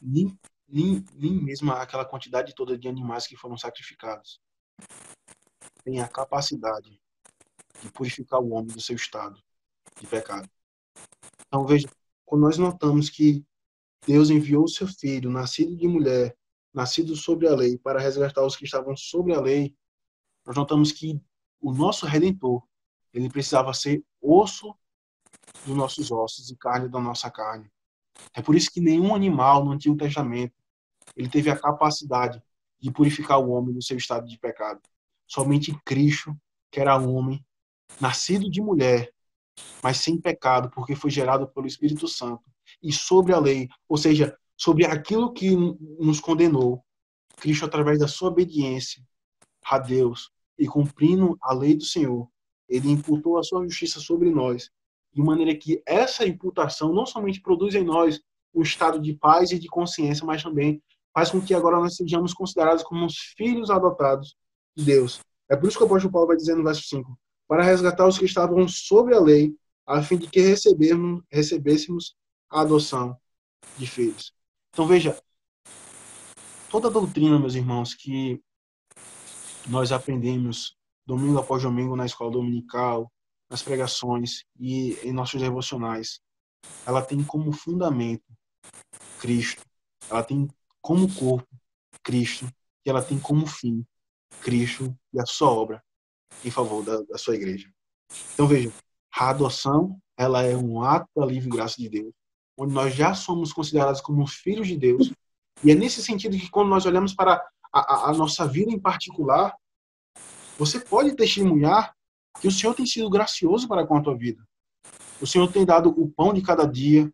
[0.00, 4.40] nem, nem, nem mesmo aquela quantidade toda de animais que foram sacrificados
[5.84, 6.98] tem a capacidade
[7.80, 9.40] de purificar o homem do seu estado
[10.00, 10.48] de pecado.
[11.46, 11.86] Então, veja,
[12.24, 13.44] quando nós notamos que
[14.06, 16.36] Deus enviou o seu filho, nascido de mulher,
[16.72, 19.76] nascido sobre a lei, para resgatar os que estavam sobre a lei,
[20.44, 21.20] nós notamos que
[21.60, 22.62] o nosso redentor,
[23.12, 24.74] ele precisava ser osso
[25.64, 27.70] dos nossos ossos e carne da nossa carne.
[28.34, 30.54] É por isso que nenhum animal no Antigo Testamento
[31.16, 32.42] ele teve a capacidade
[32.80, 34.80] de purificar o homem do seu estado de pecado.
[35.26, 36.36] Somente Cristo,
[36.70, 37.44] que era homem,
[38.00, 39.12] nascido de mulher,
[39.82, 42.42] mas sem pecado, porque foi gerado pelo Espírito Santo,
[42.82, 45.54] e sobre a lei, ou seja, sobre aquilo que
[45.98, 46.84] nos condenou,
[47.36, 49.02] Cristo, através da sua obediência
[49.64, 52.28] a Deus e cumprindo a lei do Senhor,
[52.68, 54.70] ele imputou a sua justiça sobre nós,
[55.14, 58.20] de maneira que essa imputação não somente produz em nós
[58.52, 62.34] um estado de paz e de consciência, mas também faz com que agora nós sejamos
[62.34, 64.36] considerados como os filhos adotados
[64.76, 65.20] de Deus.
[65.48, 68.18] É por isso que o apóstolo Paulo vai dizer no verso 5: para resgatar os
[68.18, 69.54] que estavam sobre a lei,
[69.86, 70.40] a fim de que
[71.30, 72.16] recebêssemos
[72.50, 73.16] a adoção
[73.78, 74.32] de filhos.
[74.70, 75.16] Então veja,
[76.70, 78.42] toda a doutrina, meus irmãos, que
[79.68, 83.12] nós aprendemos domingo após domingo na escola dominical,
[83.54, 86.18] nas pregações e em nossos devocionais,
[86.84, 88.24] ela tem como fundamento
[89.20, 89.62] Cristo.
[90.10, 90.48] Ela tem
[90.82, 91.46] como corpo
[92.02, 92.48] Cristo
[92.84, 93.86] e ela tem como fim
[94.42, 95.84] Cristo e a sua obra
[96.44, 97.72] em favor da, da sua igreja.
[98.32, 98.72] Então veja,
[99.14, 102.12] a adoção ela é um ato da livre graça de Deus
[102.56, 105.12] onde nós já somos considerados como filhos de Deus.
[105.62, 107.34] E é nesse sentido que quando nós olhamos para
[107.72, 109.56] a, a, a nossa vida em particular,
[110.58, 111.94] você pode testemunhar
[112.40, 114.42] que o Senhor tem sido gracioso para com a tua vida.
[115.20, 117.12] O Senhor tem dado o pão de cada dia,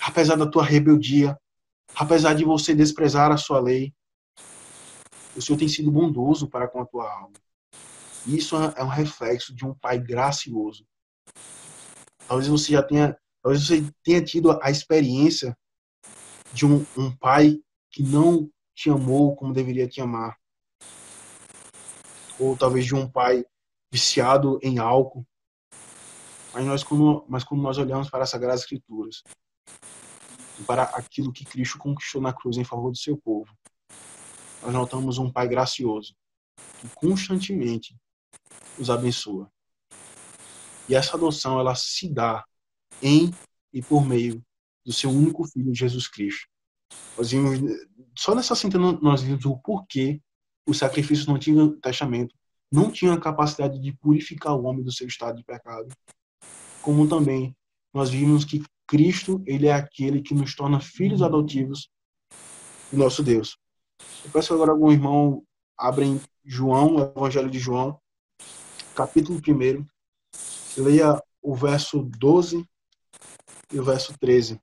[0.00, 1.38] apesar da tua rebeldia,
[1.94, 3.94] apesar de você desprezar a sua lei.
[5.34, 7.32] O Senhor tem sido bondoso para com a tua alma.
[8.26, 10.84] Isso é um reflexo de um Pai gracioso.
[12.26, 15.56] Talvez você já tenha Talvez você tenha tido a experiência
[16.52, 17.60] de um, um pai
[17.92, 20.36] que não te amou como deveria te amar.
[22.40, 23.46] Ou talvez de um pai
[23.90, 25.26] viciado em álcool.
[26.52, 29.22] Mas nós, quando, mas quando nós olhamos para as Sagradas Escrituras,
[30.66, 33.54] para aquilo que Cristo conquistou na cruz em favor do seu povo,
[34.62, 36.14] nós notamos um Pai gracioso,
[36.80, 37.94] que constantemente
[38.78, 39.50] os abençoa.
[40.88, 42.44] E essa adoção, ela se dá
[43.02, 43.32] em
[43.72, 44.42] e por meio
[44.84, 46.46] do seu único filho Jesus Cristo.
[47.18, 47.58] Nós vimos,
[48.16, 50.20] só nessa cinta nós vimos o porquê
[50.66, 52.34] os sacrifícios no Antigo Testamento
[52.70, 55.88] não tinham a capacidade de purificar o homem do seu estado de pecado.
[56.82, 57.54] Como também
[57.92, 61.88] nós vimos que Cristo, ele é aquele que nos torna filhos adotivos
[62.90, 63.58] do nosso Deus.
[64.24, 65.42] Eu peço agora algum irmão
[65.76, 67.98] abrem João, o Evangelho de João,
[68.94, 69.86] capítulo 1,
[70.82, 72.64] leia o verso 12
[73.72, 74.60] e o verso 13.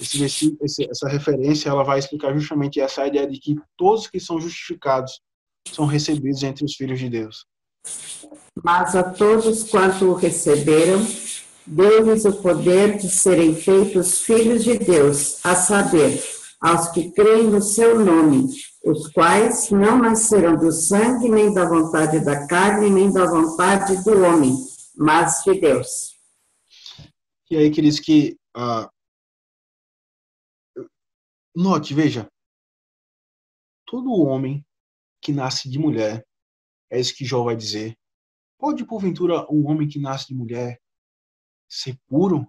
[0.00, 4.40] Esse, esse, essa referência ela vai explicar justamente essa ideia de que todos que são
[4.40, 5.20] justificados
[5.72, 7.46] são recebidos entre os filhos de Deus.
[8.62, 11.06] Mas a todos quanto o receberam,
[11.66, 16.22] deu-lhes o poder de serem feitos filhos de Deus, a saber,
[16.60, 18.48] aos que creem no seu nome,
[18.84, 24.22] os quais não nasceram do sangue, nem da vontade da carne, nem da vontade do
[24.22, 24.56] homem,
[24.96, 26.16] mas de Deus.
[27.50, 28.36] E aí, queridos, que.
[28.56, 28.88] Uh,
[31.54, 32.26] note, veja.
[33.86, 34.64] Todo homem
[35.26, 36.24] que nasce de mulher.
[36.88, 37.98] É isso que Jó vai dizer.
[38.56, 40.80] Pode, porventura, um homem que nasce de mulher
[41.68, 42.46] ser puro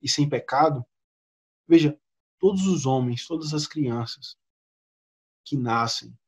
[0.00, 0.82] e sem pecado?
[1.68, 2.00] Veja,
[2.38, 4.34] todos os homens, todas as crianças
[5.44, 6.18] que nascem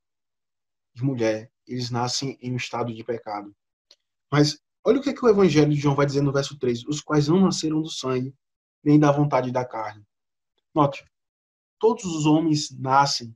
[0.95, 3.57] de mulher, eles nascem em um estado de pecado.
[4.31, 6.85] Mas olha o que, é que o Evangelho de João vai dizer no verso 3:
[6.85, 8.37] os quais não nasceram do sangue,
[8.85, 10.07] nem da vontade da carne.
[10.75, 11.03] Note,
[11.79, 13.35] todos os homens nascem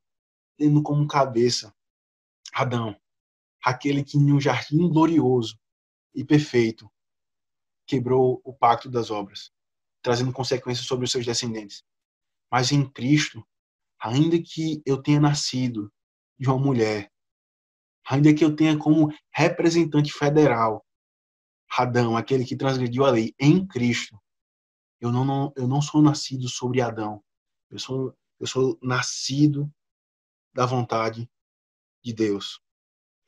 [0.58, 1.74] tendo como cabeça
[2.52, 2.96] Adão,
[3.64, 5.58] aquele que em um jardim glorioso
[6.14, 6.90] e perfeito
[7.86, 9.50] quebrou o pacto das obras,
[10.02, 11.82] trazendo consequências sobre os seus descendentes.
[12.50, 13.46] Mas em Cristo,
[13.98, 15.92] ainda que eu tenha nascido
[16.38, 17.10] de uma mulher,
[18.06, 20.84] ainda que eu tenha como representante federal
[21.78, 24.20] Adão, aquele que transgrediu a lei, em Cristo,
[25.00, 27.22] eu não, não, eu não sou nascido sobre Adão.
[27.70, 29.72] Eu sou, eu sou nascido
[30.52, 31.28] da vontade
[32.04, 32.60] de Deus.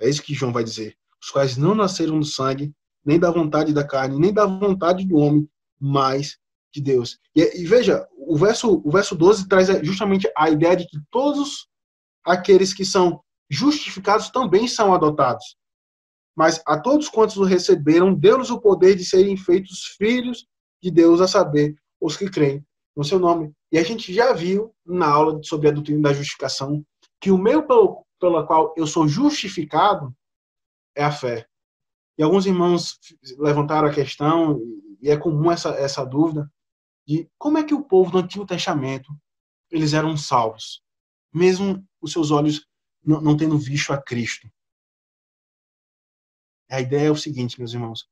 [0.01, 0.97] É isso que João vai dizer.
[1.23, 2.73] Os quais não nasceram do sangue,
[3.05, 5.49] nem da vontade da carne, nem da vontade do homem,
[5.81, 6.39] mas
[6.73, 7.19] de Deus.
[7.35, 11.69] E, e, veja, o verso, o verso 12 traz justamente a ideia de que todos
[12.25, 15.57] aqueles que são justificados também são adotados.
[16.37, 20.47] Mas a todos quantos o receberam, deu-lhes o poder de serem feitos filhos
[20.83, 22.65] de Deus, a saber, os que creem
[22.97, 23.53] no seu nome.
[23.71, 26.85] E a gente já viu na aula sobre a doutrina da justificação
[27.21, 27.63] que o meio
[28.25, 30.17] pelo qual eu sou justificado
[30.97, 31.47] é a fé.
[32.17, 32.99] E alguns irmãos
[33.37, 34.59] levantaram a questão,
[35.03, 36.51] e é comum essa, essa dúvida,
[37.07, 39.15] de como é que o povo do Antigo Testamento
[39.71, 40.83] eles eram salvos,
[41.31, 42.67] mesmo os seus olhos
[43.05, 44.49] não, não tendo visto a Cristo.
[46.71, 48.09] A ideia é o seguinte, meus irmãos: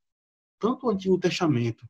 [0.59, 1.89] tanto o Antigo Testamento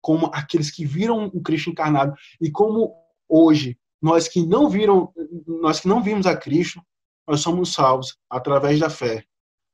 [0.00, 2.92] como aqueles que viram o Cristo encarnado e como
[3.28, 5.14] hoje nós que não viram,
[5.46, 6.82] nós que não vimos a Cristo,
[7.32, 9.24] nós somos salvos através da fé,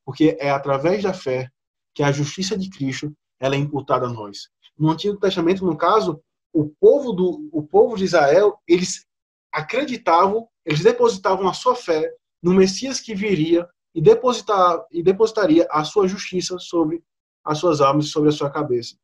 [0.07, 1.51] porque é através da fé
[1.93, 4.49] que a justiça de Cristo ela é imputada a nós.
[4.79, 9.05] No Antigo Testamento, no caso, o povo do o povo de Israel, eles
[9.53, 12.09] acreditavam, eles depositavam a sua fé
[12.41, 17.03] no Messias que viria e depositar e depositaria a sua justiça sobre
[17.45, 18.97] as suas almas, sobre a sua cabeça.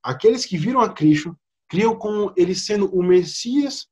[0.00, 1.36] Aqueles que viram a Cristo
[1.68, 3.88] criam como ele sendo o Messias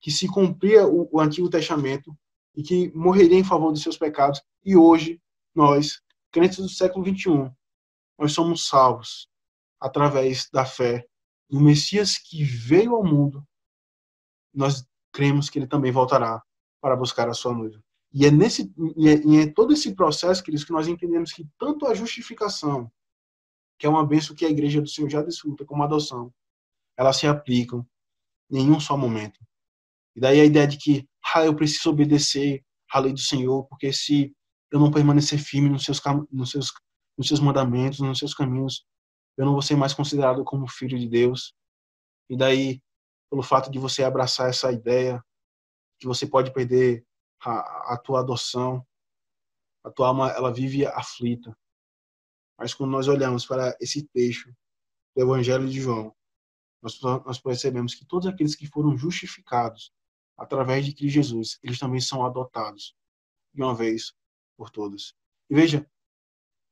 [0.00, 2.16] que se cumpria o, o Antigo Testamento
[2.54, 4.42] e que morreria em favor dos seus pecados.
[4.64, 5.20] E hoje
[5.54, 7.52] nós, crentes do século 21,
[8.18, 9.28] nós somos salvos
[9.80, 11.06] através da fé
[11.50, 13.44] no Messias que veio ao mundo,
[14.54, 16.42] nós cremos que ele também voltará
[16.80, 17.82] para buscar a sua noiva.
[18.12, 21.46] E é nesse e é, e é todo esse processo, queridos, que nós entendemos que
[21.58, 22.90] tanto a justificação,
[23.78, 26.32] que é uma bênção que a igreja do Senhor já desfruta, como a adoção,
[26.96, 27.86] elas se aplicam
[28.50, 29.40] em um só momento.
[30.14, 33.92] E daí a ideia de que ah, eu preciso obedecer à lei do Senhor, porque
[33.92, 34.34] se
[34.70, 36.72] eu não permanecer firme nos seus, nos seus,
[37.16, 38.84] nos seus mandamentos, nos seus caminhos,
[39.36, 41.54] eu não vou ser mais considerado como filho de Deus.
[42.28, 42.80] E daí,
[43.30, 45.22] pelo fato de você abraçar essa ideia,
[45.98, 47.04] que você pode perder
[47.42, 48.86] a, a tua adoção,
[49.84, 51.56] a tua alma ela vive aflita.
[52.58, 54.52] Mas quando nós olhamos para esse texto
[55.16, 56.14] do Evangelho de João,
[56.82, 59.92] nós, nós percebemos que todos aqueles que foram justificados
[60.40, 62.94] através de Cristo Jesus, eles também são adotados
[63.52, 64.14] de uma vez
[64.56, 65.12] por todas.
[65.50, 65.86] E veja,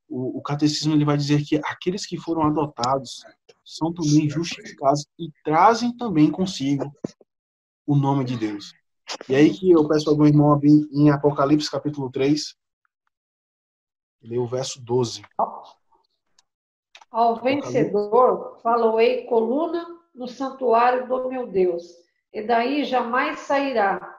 [0.09, 3.23] o, o catecismo ele vai dizer que aqueles que foram adotados
[3.63, 6.91] são também justificados e trazem também consigo
[7.87, 8.73] o nome de Deus.
[9.29, 12.57] E aí que eu peço algum irmão abrir em Apocalipse capítulo 3,
[14.23, 15.23] lê o verso 12.
[17.11, 24.17] Ao vencedor faloei coluna no santuário do meu Deus, e daí jamais sairá.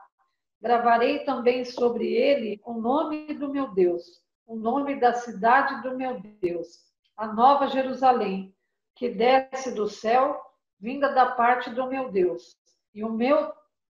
[0.61, 4.03] Gravarei também sobre ele o nome do meu Deus,
[4.45, 6.67] o nome da cidade do meu Deus,
[7.15, 8.53] a nova Jerusalém,
[8.95, 10.41] que desce do céu,
[10.79, 12.57] vinda da parte do meu Deus,
[12.93, 13.53] e o meu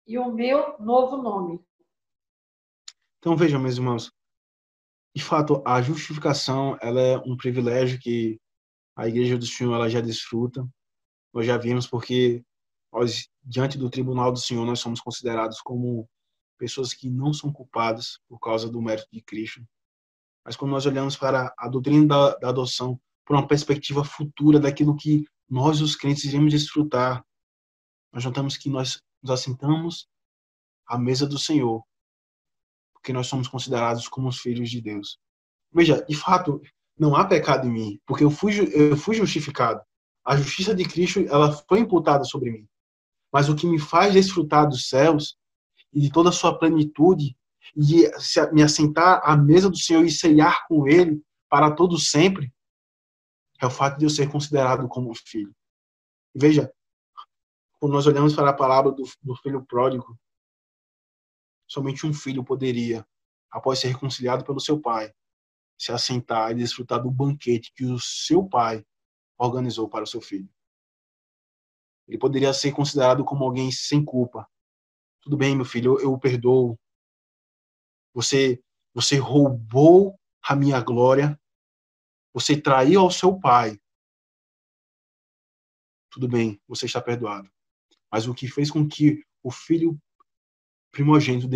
[0.05, 1.63] e o meu novo nome.
[3.19, 4.11] Então vejam, meus irmãos,
[5.15, 8.39] de fato, a justificação ela é um privilégio que
[8.95, 10.67] a Igreja do Senhor ela já desfruta.
[11.33, 12.43] Nós já vimos porque
[12.91, 16.07] nós, diante do tribunal do Senhor, nós somos considerados como
[16.57, 19.63] pessoas que não são culpadas por causa do mérito de Cristo.
[20.45, 24.95] Mas quando nós olhamos para a doutrina da, da adoção por uma perspectiva futura daquilo
[24.95, 27.23] que nós, os crentes, iremos desfrutar,
[28.11, 30.07] nós notamos que nós nos assentamos
[30.87, 31.83] à mesa do Senhor,
[32.93, 35.17] porque nós somos considerados como os filhos de Deus.
[35.73, 36.61] Veja, de fato,
[36.97, 39.81] não há pecado em mim, porque eu fui, eu fui justificado.
[40.23, 42.67] A justiça de Cristo ela foi imputada sobre mim.
[43.31, 45.37] Mas o que me faz desfrutar dos céus
[45.93, 47.35] e de toda a sua plenitude
[47.75, 48.09] de
[48.51, 52.53] me assentar à mesa do Senhor e ceiar com Ele para todo sempre,
[53.61, 55.53] é o fato de eu ser considerado como filho.
[56.33, 56.73] Veja,
[57.79, 60.17] quando nós olhamos para a palavra do, do filho pródigo,
[61.67, 63.05] somente um filho poderia,
[63.51, 65.13] após ser reconciliado pelo seu pai,
[65.77, 68.85] se assentar e desfrutar do banquete que o seu pai
[69.37, 70.49] organizou para o seu filho.
[72.11, 74.45] Ele poderia ser considerado como alguém sem culpa.
[75.21, 76.77] Tudo bem, meu filho, eu, eu o perdoo.
[78.13, 78.61] Você,
[78.93, 81.39] você roubou a minha glória.
[82.33, 83.79] Você traiu ao seu pai.
[86.09, 87.49] Tudo bem, você está perdoado.
[88.11, 89.97] Mas o que fez com que o filho
[90.91, 91.47] primogênito,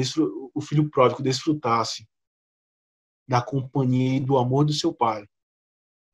[0.54, 2.08] o filho pródigo, desfrutasse
[3.28, 5.28] da companhia e do amor do seu pai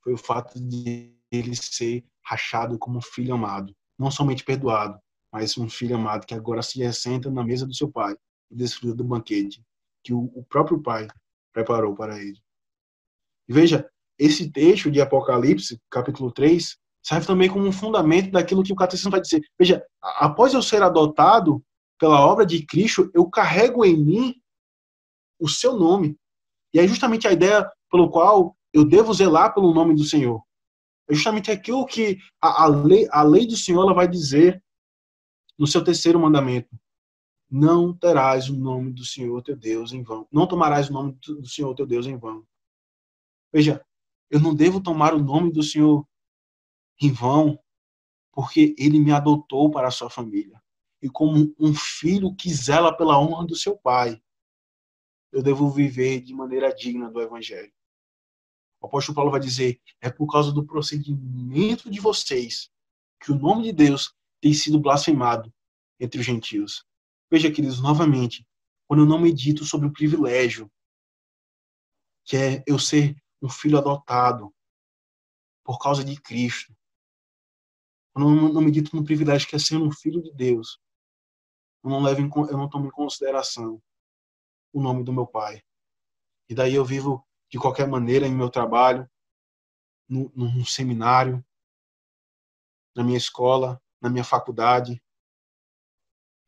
[0.02, 3.76] foi o fato de ele ser rachado como filho amado.
[4.02, 5.00] Não somente perdoado,
[5.32, 8.16] mas um filho amado que agora se assenta na mesa do seu pai
[8.50, 9.64] e desfruta do banquete
[10.04, 11.08] que o, próprio pai
[11.54, 12.40] preparou para ele.
[13.48, 13.88] Veja,
[14.18, 19.12] esse texto de Apocalipse, capítulo 3, serve também como um fundamento daquilo que o catecismo
[19.12, 19.44] vai dizer.
[19.60, 21.64] Veja, após eu ser adotado
[22.00, 24.36] pela obra de Cristo, eu carrego em mim
[25.40, 26.18] o seu nome.
[26.74, 30.42] E é justamente a ideia pelo qual eu devo zelar pelo nome do Senhor.
[31.12, 34.64] É justamente aquilo que a, a, lei, a lei do Senhor ela vai dizer
[35.60, 36.70] no seu terceiro mandamento.
[37.50, 40.26] Não terás o nome do Senhor teu Deus em vão.
[40.32, 42.48] Não tomarás o nome do Senhor teu Deus em vão.
[43.52, 43.86] Veja,
[44.30, 46.08] eu não devo tomar o nome do Senhor
[47.02, 47.60] em vão,
[48.32, 50.64] porque ele me adotou para a sua família.
[51.02, 54.24] E como um filho que zela pela honra do seu pai,
[55.30, 57.74] eu devo viver de maneira digna do evangelho.
[58.82, 62.70] O apóstolo Paulo vai dizer: é por causa do procedimento de vocês
[63.20, 65.54] que o nome de Deus tem sido blasfemado
[66.00, 66.84] entre os gentios.
[67.30, 68.46] Veja, queridos, novamente,
[68.88, 70.70] quando eu não medito sobre o privilégio
[72.26, 74.54] que é eu ser um filho adotado
[75.64, 76.76] por causa de Cristo,
[78.14, 80.80] quando eu não medito no privilégio que é ser um filho de Deus,
[81.84, 83.82] eu não levo em, eu não tomo em consideração
[84.74, 85.64] o nome do meu pai.
[86.50, 89.10] E daí eu vivo de qualquer maneira em meu trabalho,
[90.08, 91.44] no, no seminário,
[92.96, 95.02] na minha escola, na minha faculdade,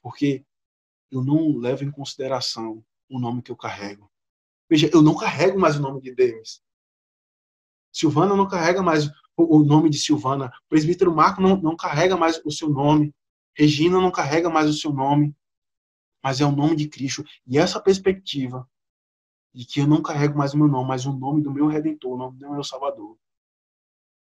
[0.02, 0.46] porque
[1.12, 4.10] eu não levo em consideração o nome que eu carrego.
[4.70, 6.64] Veja, eu não carrego mais o nome de Deus.
[7.92, 10.48] Silvana não carrega mais o nome de Silvana.
[10.48, 13.14] O presbítero Marco não, não carrega mais o seu nome.
[13.56, 15.36] Regina não carrega mais o seu nome.
[16.24, 17.24] Mas é o nome de Cristo.
[17.46, 18.68] E essa perspectiva
[19.54, 22.14] de que eu não carrego mais o meu nome, mas o nome do meu Redentor,
[22.14, 23.18] o nome do meu Salvador.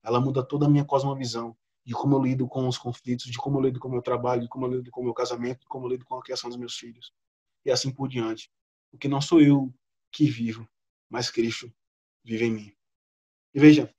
[0.02, 1.56] Ela muda toda a minha cosmovisão
[1.86, 4.42] de como eu lido com os conflitos, de como eu lido com o meu trabalho,
[4.42, 6.50] de como eu lido com o meu casamento, de como eu lido com a criação
[6.50, 7.12] dos meus filhos.
[7.66, 8.50] E assim por diante.
[8.92, 9.74] Porque não sou eu
[10.12, 10.68] que vivo,
[11.10, 11.72] mas Cristo
[12.24, 12.74] vive em mim.
[13.54, 13.94] E veja,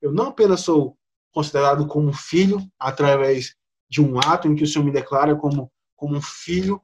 [0.00, 0.96] eu não apenas sou
[1.32, 3.56] considerado como filho através
[3.88, 6.80] de um ato em que o Senhor me declara como, como um filho,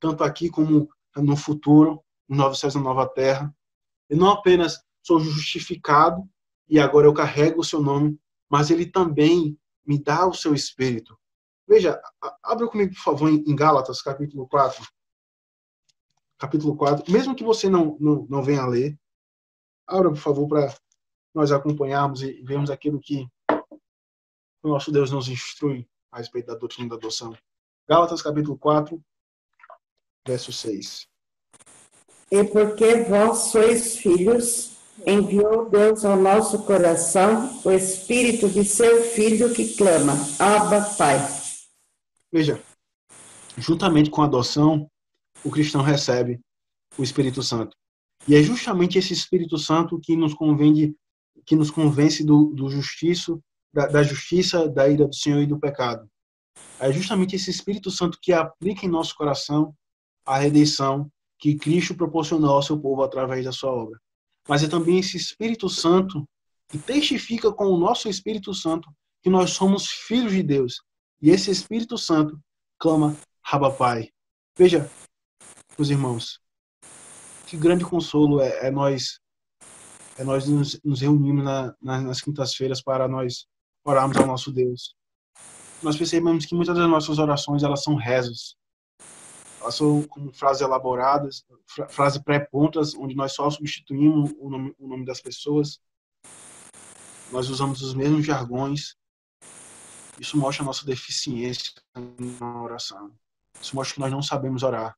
[0.00, 3.54] tanto aqui como no futuro, novos céus e nova terra.
[4.08, 6.28] Eu não apenas sou justificado
[6.68, 11.18] e agora eu carrego o seu nome, mas ele também me dá o seu espírito.
[11.66, 12.00] Veja,
[12.42, 14.86] abra comigo, por favor, em Gálatas, capítulo 4.
[16.38, 17.10] Capítulo 4.
[17.10, 18.98] Mesmo que você não, não, não venha ler,
[19.86, 20.74] abra, por favor, para
[21.34, 23.26] nós acompanharmos e vermos aquilo que
[24.62, 27.36] o nosso Deus nos instrui a respeito da doutrina da adoção.
[27.88, 29.02] Gálatas, capítulo 4,
[30.26, 31.08] verso 6.
[32.30, 34.72] E porque vós sois filhos,
[35.06, 41.16] enviou Deus ao nosso coração o espírito de seu filho que clama: Abba, Pai.
[42.32, 42.62] Veja,
[43.56, 44.88] juntamente com a adoção,
[45.44, 46.40] o cristão recebe
[46.96, 47.74] o Espírito Santo.
[48.26, 50.94] E é justamente esse Espírito Santo que nos convence,
[51.46, 53.40] que nos convence do, do justiço,
[53.72, 56.08] da, da justiça, da ira do Senhor e do pecado.
[56.78, 59.74] É justamente esse Espírito Santo que aplica em nosso coração
[60.26, 63.98] a redenção que Cristo proporcionou ao seu povo através da sua obra.
[64.48, 66.28] Mas é também esse Espírito Santo
[66.68, 68.90] que testifica com o nosso Espírito Santo
[69.22, 70.82] que nós somos filhos de Deus.
[71.20, 72.38] E esse Espírito Santo
[72.78, 74.08] clama, Rabba Pai.
[74.56, 74.90] Veja,
[75.78, 76.40] meus irmãos,
[77.46, 79.20] que grande consolo é, é nós
[80.18, 83.46] é nós nos, nos reunirmos na, na, nas quintas-feiras para nós
[83.84, 84.94] orarmos ao nosso Deus.
[85.80, 88.56] Nós percebemos que muitas das nossas orações elas são rezos,
[89.60, 91.44] passou com frases elaboradas,
[91.90, 95.80] frases pré-pontas, onde nós só substituímos o nome, o nome das pessoas.
[97.30, 98.96] Nós usamos os mesmos jargões.
[100.18, 101.72] Isso mostra a nossa deficiência
[102.40, 103.12] na oração.
[103.60, 104.96] Isso mostra que nós não sabemos orar.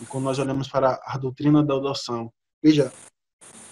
[0.00, 2.92] E quando nós olhamos para a doutrina da adoção, veja,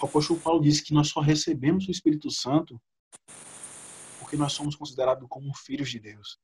[0.01, 2.81] o apóstolo Paulo disse que nós só recebemos o Espírito Santo
[4.19, 6.39] porque nós somos considerados como filhos de Deus.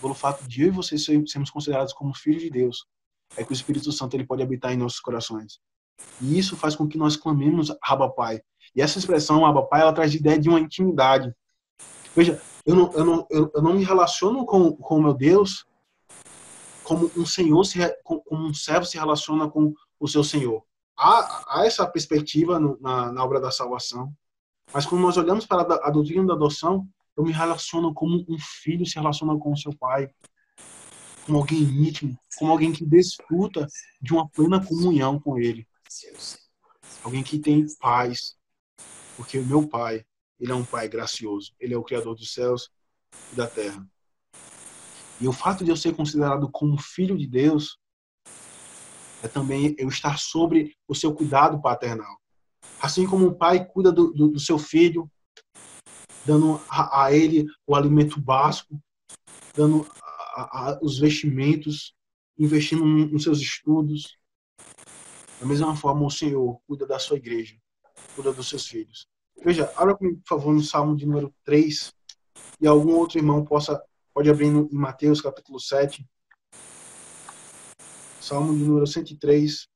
[0.00, 2.86] Pelo fato de eu e você sermos considerados como filhos de Deus,
[3.36, 5.58] é que o Espírito Santo ele pode habitar em nossos corações.
[6.20, 8.40] E isso faz com que nós clamemos Abba Pai.
[8.74, 11.32] E essa expressão Abba Pai, ela traz a ideia de uma intimidade.
[12.14, 15.64] Veja, eu não, eu não, eu não me relaciono com, com o meu Deus
[16.88, 20.64] como um senhor, se, como um servo se relaciona com o seu senhor.
[20.96, 24.10] Há, há essa perspectiva no, na, na obra da salvação.
[24.72, 26.88] Mas quando nós olhamos para a doutrina da adoção,
[27.18, 30.08] eu me relaciono como um filho se relaciona com seu pai,
[31.26, 33.66] como alguém íntimo, como alguém que desfruta
[34.00, 35.66] de uma plena comunhão com ele.
[37.02, 38.36] Alguém que tem paz,
[39.16, 40.04] porque o meu pai,
[40.38, 42.70] ele é um pai gracioso, ele é o criador dos céus
[43.32, 43.84] e da terra.
[45.20, 47.80] E o fato de eu ser considerado como filho de Deus
[49.24, 52.16] é também eu estar sobre o seu cuidado paternal.
[52.80, 55.10] Assim como o pai cuida do, do, do seu filho,
[56.28, 58.78] dando a, a ele o alimento básico,
[59.56, 61.94] dando a, a, os vestimentos,
[62.38, 64.18] investindo nos seus estudos.
[65.40, 67.56] Da mesma forma, o Senhor cuida da sua igreja,
[68.14, 69.08] cuida dos seus filhos.
[69.42, 71.94] Veja, abra comigo, por favor, no Salmo de número 3,
[72.60, 76.06] e algum outro irmão possa pode abrir no, em Mateus capítulo 7.
[78.20, 79.66] Salmo de número 103.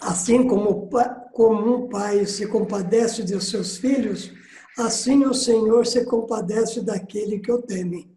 [0.00, 0.88] Assim como,
[1.32, 4.32] como um pai se compadece de seus filhos,
[4.78, 8.14] Assim o Senhor se compadece daquele que o teme.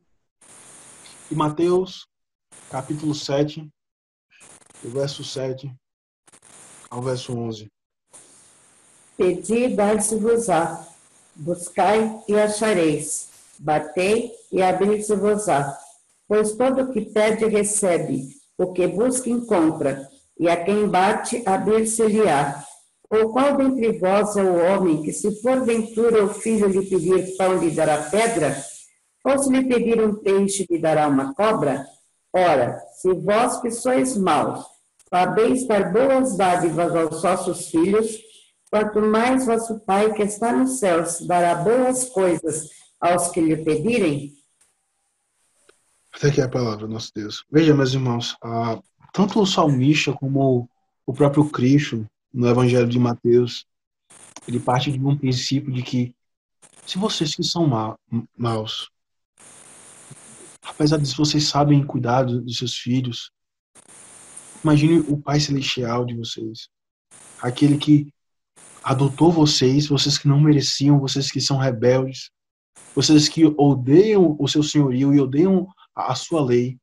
[1.31, 2.05] E Mateus,
[2.69, 3.65] capítulo 7,
[4.83, 5.73] do verso 7
[6.89, 7.71] ao verso 11.
[9.15, 10.85] Pedi e dar-se-vos-á,
[11.33, 15.79] buscai e achareis, batei e abrir-se-vos-á.
[16.27, 22.65] Pois todo o que pede recebe, o que busca encontra, e a quem bate abrir-se-lhe-á.
[23.09, 27.57] Ou qual dentre vós é o homem que, se porventura o filho lhe pedir pão,
[27.57, 28.55] lhe dará pedra?
[29.25, 31.85] Ou se lhe pedir um peixe, lhe dará uma cobra?
[32.31, 34.63] Ora, se vós que sois maus,
[35.09, 38.19] sabeis dar boas dádivas aos vossos filhos,
[38.69, 42.69] quanto mais vosso Pai que está nos céus dará boas coisas
[43.01, 44.33] aos que lhe pedirem?
[46.13, 47.43] Até aqui é a palavra, nosso Deus.
[47.51, 48.79] Veja, meus irmãos, ah,
[49.11, 50.69] tanto o salmista como
[51.05, 53.65] o próprio Cristo, no Evangelho de Mateus,
[54.47, 56.15] ele parte de um princípio de que
[56.85, 57.97] se vocês que são ma
[58.35, 58.89] maus,
[60.63, 63.31] apesar de vocês sabem cuidar dos seus filhos,
[64.63, 66.69] imagine o Pai Celestial de vocês,
[67.41, 68.11] aquele que
[68.83, 72.31] adotou vocês, vocês que não mereciam, vocês que são rebeldes,
[72.95, 76.79] vocês que odeiam o seu senhorio e odeiam a sua lei.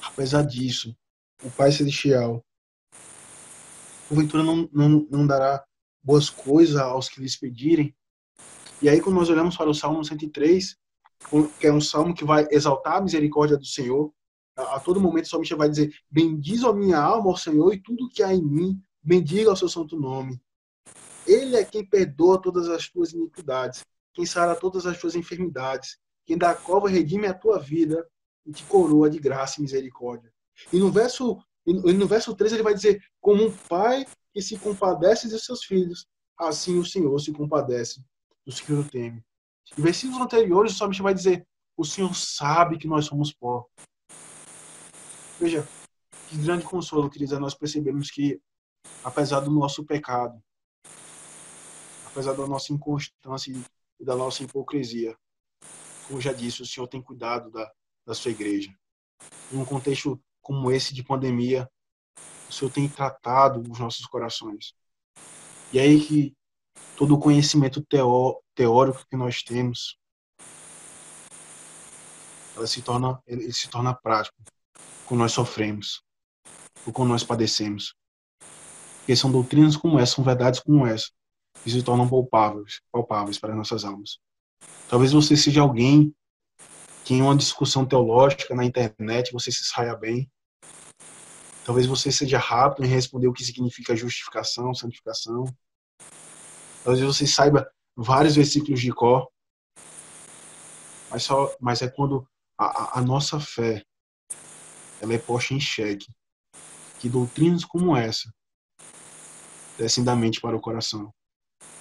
[0.00, 0.96] Apesar disso,
[1.42, 2.45] o Pai Celestial
[4.08, 5.64] porventura não, não, não dará
[6.02, 7.94] boas coisas aos que lhes pedirem.
[8.80, 10.76] E aí, quando nós olhamos para o Salmo 103,
[11.58, 14.12] que é um salmo que vai exaltar a misericórdia do Senhor,
[14.56, 17.80] a, a todo momento o salmista vai dizer: Bendiz a minha alma ao Senhor e
[17.80, 20.40] tudo que há em mim, bendiga o seu santo nome.
[21.26, 23.84] Ele é quem perdoa todas as tuas iniquidades,
[24.14, 28.06] quem sara todas as tuas enfermidades, quem da cova redime a tua vida
[28.44, 30.32] e te coroa de graça e misericórdia.
[30.72, 34.58] E no verso e no verso 3 ele vai dizer: Como um pai que se
[34.58, 36.06] compadece de seus filhos,
[36.38, 38.04] assim o Senhor se compadece
[38.46, 39.24] dos que o temem.
[39.76, 41.46] Em versículos anteriores, o salmista vai dizer:
[41.76, 43.66] O Senhor sabe que nós somos pó.
[45.40, 45.66] Veja,
[46.28, 48.40] que grande consolo, queridos, é nós percebemos que,
[49.02, 50.40] apesar do nosso pecado,
[52.06, 53.52] apesar da nossa inconstância
[53.98, 55.16] e da nossa hipocrisia,
[56.06, 57.70] como já disse, o Senhor tem cuidado da,
[58.06, 58.72] da sua igreja.
[59.52, 61.68] Em um contexto como esse de pandemia,
[62.48, 64.74] o Senhor tem tratado os nossos corações.
[65.72, 66.36] E é aí que
[66.96, 69.98] todo o conhecimento teó, teórico que nós temos,
[72.54, 74.36] ela se torna, ele se torna prático
[75.04, 76.00] quando nós sofremos,
[76.86, 77.96] ou quando nós padecemos.
[78.98, 81.10] Porque são doutrinas como essa, são verdades como essa,
[81.64, 84.20] que se tornam palpáveis, palpáveis para nossas almas.
[84.88, 86.14] Talvez você seja alguém
[87.04, 90.30] que em uma discussão teológica na internet você se saia bem,
[91.66, 95.44] Talvez você seja rápido em responder o que significa justificação, santificação.
[96.84, 99.28] Talvez você saiba vários versículos de cor.
[101.10, 102.24] Mas, só, mas é quando
[102.56, 103.82] a, a nossa fé
[105.00, 106.06] ela é posta em xeque.
[107.00, 108.32] Que doutrinas como essa
[109.76, 111.12] descem da mente para o coração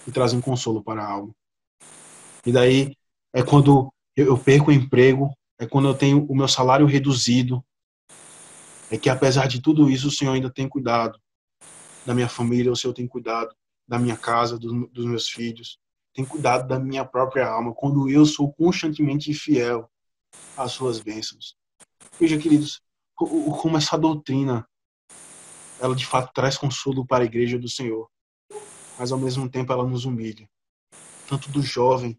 [0.07, 1.31] e trazem consolo para a alma.
[2.43, 2.97] E daí
[3.31, 7.63] é quando eu perco o emprego, é quando eu tenho o meu salário reduzido,
[8.89, 11.19] é que apesar de tudo isso, o Senhor ainda tem cuidado
[12.05, 13.55] da minha família, o Senhor tem cuidado
[13.87, 15.79] da minha casa, do, dos meus filhos,
[16.13, 19.89] tem cuidado da minha própria alma, quando eu sou constantemente fiel
[20.55, 21.55] às suas bênçãos.
[22.19, 22.81] Veja, queridos,
[23.15, 24.67] como essa doutrina,
[25.79, 28.09] ela de fato traz consolo para a igreja do Senhor,
[28.97, 30.47] mas ao mesmo tempo ela nos humilha,
[31.27, 32.17] tanto do jovem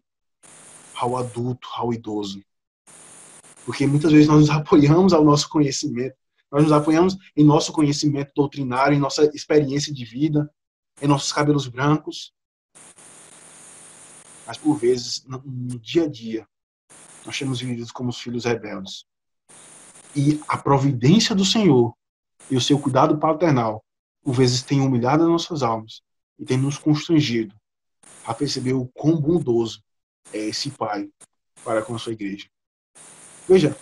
[0.95, 2.43] ao adulto, ao idoso.
[3.65, 6.15] Porque muitas vezes nós nos apoiamos ao nosso conhecimento,
[6.51, 10.49] nós nos apoiamos em nosso conhecimento doutrinário, em nossa experiência de vida,
[11.01, 12.33] em nossos cabelos brancos.
[14.45, 16.47] Mas por vezes, no dia a dia,
[17.25, 19.05] nós temos vivido como os filhos rebeldes.
[20.15, 21.93] E a providência do Senhor
[22.49, 23.83] e o seu cuidado paternal,
[24.21, 26.01] por vezes, tem humilhado as nossas almas
[26.39, 27.53] e tem nos constrangido
[28.25, 29.83] a perceber o quão bondoso
[30.33, 31.09] é esse Pai
[31.63, 32.47] para com a sua igreja.
[33.47, 33.77] Veja,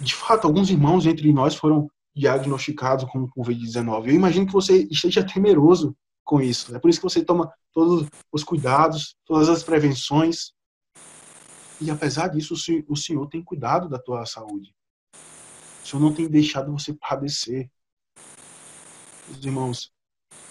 [0.00, 4.08] de fato, alguns irmãos entre nós foram diagnosticados com Covid-19.
[4.08, 6.74] Eu imagino que você esteja temeroso com isso.
[6.74, 10.52] É por isso que você toma todos os cuidados, todas as prevenções.
[11.80, 12.54] E apesar disso,
[12.88, 14.74] o Senhor tem cuidado da tua saúde.
[15.82, 17.70] O Senhor não tem deixado você padecer.
[19.30, 19.92] Os irmãos,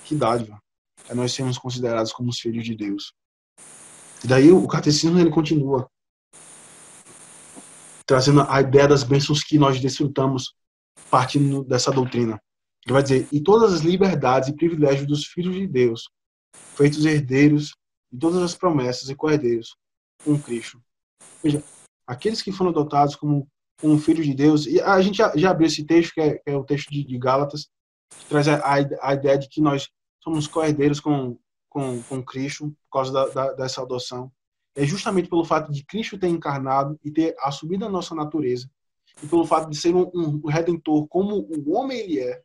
[0.05, 0.61] que dádiva
[1.09, 3.13] é nós sermos considerados como os filhos de Deus.
[4.23, 5.89] E daí o catecismo ele continua
[8.07, 10.55] trazendo a ideia das bênçãos que nós desfrutamos
[11.11, 12.41] partindo dessa doutrina.
[12.85, 16.09] Ele vai dizer: e todas as liberdades e privilégios dos filhos de Deus,
[16.75, 17.75] feitos herdeiros
[18.11, 19.75] de todas as promessas e co-herdeiros
[20.23, 20.81] com Cristo.
[21.43, 21.61] Veja,
[22.07, 23.45] aqueles que foram adotados como,
[23.79, 26.49] como filhos de Deus, e a gente já, já abriu esse texto, que é, que
[26.49, 27.67] é o texto de, de, Gálatas,
[28.17, 28.61] que traz a,
[29.01, 29.89] a, ideia de que nós
[30.23, 31.37] somos co-herdeiros com,
[31.69, 34.31] com, com Cristo, por causa da, da, dessa adoção
[34.77, 38.69] é justamente pelo fato de Cristo ter encarnado e ter assumido a nossa natureza,
[39.23, 42.43] e pelo fato de ser um, um redentor como o homem ele é,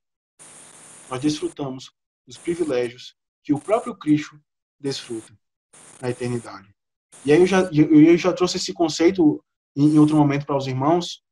[1.11, 1.93] nós desfrutamos
[2.27, 3.15] dos privilégios
[3.45, 4.41] que o próprio Cristo
[4.81, 5.39] desfruta
[6.01, 6.75] na eternidade.
[7.23, 9.45] E aí eu já, eu já trouxe esse conceito
[9.77, 11.23] em, outro momento para os irmãos,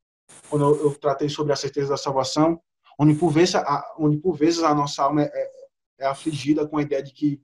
[0.51, 2.61] quando eu, eu, tratei sobre a certeza da salvação,
[2.99, 5.51] onde por vezes a, onde por vezes a nossa alma é, é,
[6.01, 7.41] é afligida com a ideia de que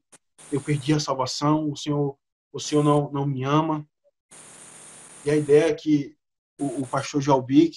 [0.52, 2.18] eu perdi a salvação, o Senhor
[2.56, 3.86] o Senhor não, não me ama.
[5.26, 6.16] E a ideia é que
[6.58, 7.68] o, o pastor Jalbi,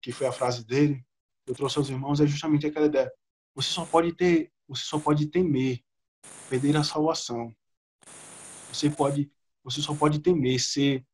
[0.00, 1.04] que, foi a frase dele,
[1.46, 3.12] eu trouxe aos irmãos, é justamente aquela ideia.
[3.54, 5.84] Você só pode ter, você só pode temer
[6.48, 7.54] perder a salvação.
[8.72, 9.30] Você pode,
[9.62, 11.06] você só pode temer ser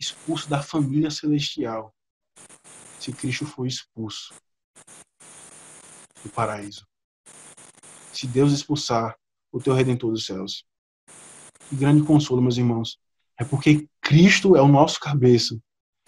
[0.00, 1.94] expulso da família celestial
[2.98, 4.32] se Cristo for expulso
[6.22, 6.86] do paraíso.
[8.14, 9.14] Se Deus expulsar
[9.52, 10.64] o teu redentor dos céus.
[11.74, 12.98] Grande consolo, meus irmãos.
[13.38, 15.58] É porque Cristo é o nosso cabeça.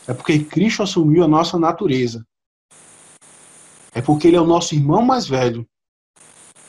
[0.07, 2.25] É porque Cristo assumiu a nossa natureza.
[3.93, 5.67] É porque Ele é o nosso irmão mais velho.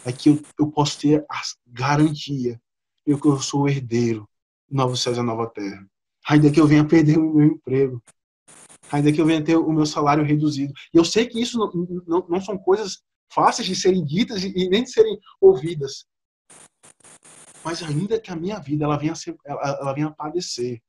[0.06, 2.60] É que eu, eu posso ter a garantia
[3.06, 4.28] de que eu sou o herdeiro
[4.70, 5.86] do novo céu e da nova terra.
[6.28, 8.02] Ainda que eu venha perder o meu emprego.
[8.92, 10.74] Ainda que eu venha ter o meu salário reduzido.
[10.94, 11.72] E eu sei que isso não,
[12.08, 16.06] não, não são coisas fáceis de serem ditas e nem de serem ouvidas.
[17.68, 20.82] Mas ainda que a minha vida ela venha, ser, ela, ela venha padecer,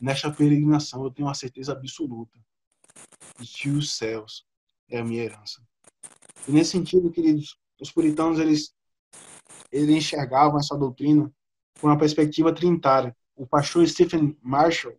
[0.00, 2.38] nesta peregrinação eu tenho uma certeza absoluta
[3.40, 4.46] de que os céus
[4.88, 5.60] é a minha herança.
[6.46, 8.72] E nesse sentido, queridos, os puritanos eles,
[9.72, 11.28] eles enxergavam essa doutrina
[11.80, 13.12] com uma perspectiva trinitária.
[13.34, 14.96] O pastor Stephen Marshall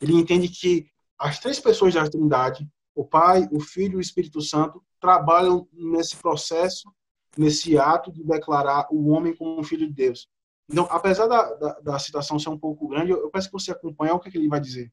[0.00, 0.88] ele entende que
[1.18, 6.16] as três pessoas da Trindade, o Pai, o Filho e o Espírito Santo, trabalham nesse
[6.16, 6.94] processo,
[7.36, 10.32] nesse ato de declarar o homem como um filho de Deus.
[10.68, 13.70] Então, apesar da, da, da citação ser um pouco grande, eu, eu peço que você
[13.70, 14.92] acompanhe o que, é que ele vai dizer.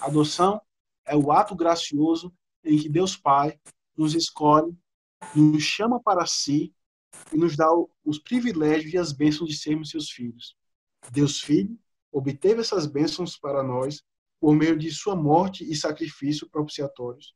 [0.00, 0.60] Adoção
[1.06, 3.58] é o ato gracioso em que Deus Pai
[3.96, 4.76] nos escolhe,
[5.34, 6.74] nos chama para si
[7.32, 7.68] e nos dá
[8.04, 10.56] os privilégios e as bênçãos de sermos seus filhos.
[11.10, 11.78] Deus Filho
[12.12, 14.02] obteve essas bênçãos para nós
[14.40, 17.34] por meio de sua morte e sacrifício propiciatórios,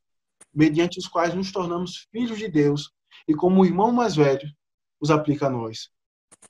[0.52, 2.92] mediante os quais nos tornamos filhos de Deus
[3.26, 4.48] e como o irmão mais velho
[5.00, 5.90] os aplica a nós.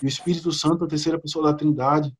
[0.02, 2.12] E o Espírito Santo, a terceira pessoa da Trindade,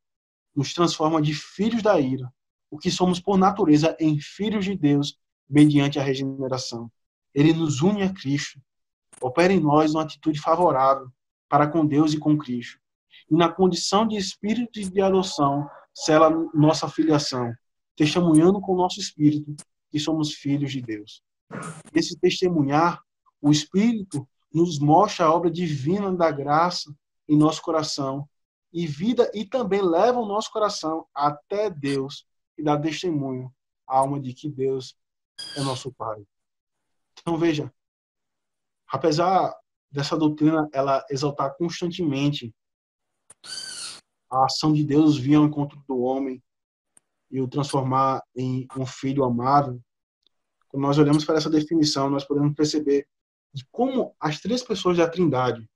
[0.55, 2.33] nos transforma de filhos da ira,
[2.71, 5.19] o que somos por natureza em filhos de Deus
[5.49, 6.91] mediante a regeneração.
[7.35, 8.61] Ele nos une a Cristo,
[9.21, 11.11] opera em nós uma atitude favorável
[11.49, 12.79] para com Deus e com Cristo.
[13.31, 17.53] E na condição de espírito de adoção, sela nossa filiação,
[17.97, 19.55] testemunhando com o nosso espírito
[19.91, 21.23] que somos filhos de Deus.
[21.93, 23.03] Esse testemunhar,
[23.43, 26.95] o Espírito nos mostra a obra divina da graça
[27.31, 28.29] em nosso coração
[28.73, 32.27] e vida e também leva o nosso coração até Deus
[32.59, 33.55] e dá testemunho
[33.87, 34.97] à alma de que Deus
[35.57, 36.27] é nosso Pai.
[37.21, 37.73] Então veja,
[38.89, 39.57] apesar
[39.89, 42.53] dessa doutrina ela exaltar constantemente
[44.29, 46.43] a ação de Deus vir ao encontro do homem
[47.31, 49.81] e o transformar em um filho amado,
[50.67, 53.07] quando nós olhamos para essa definição, nós podemos perceber
[53.53, 55.69] de como as três pessoas da Trindade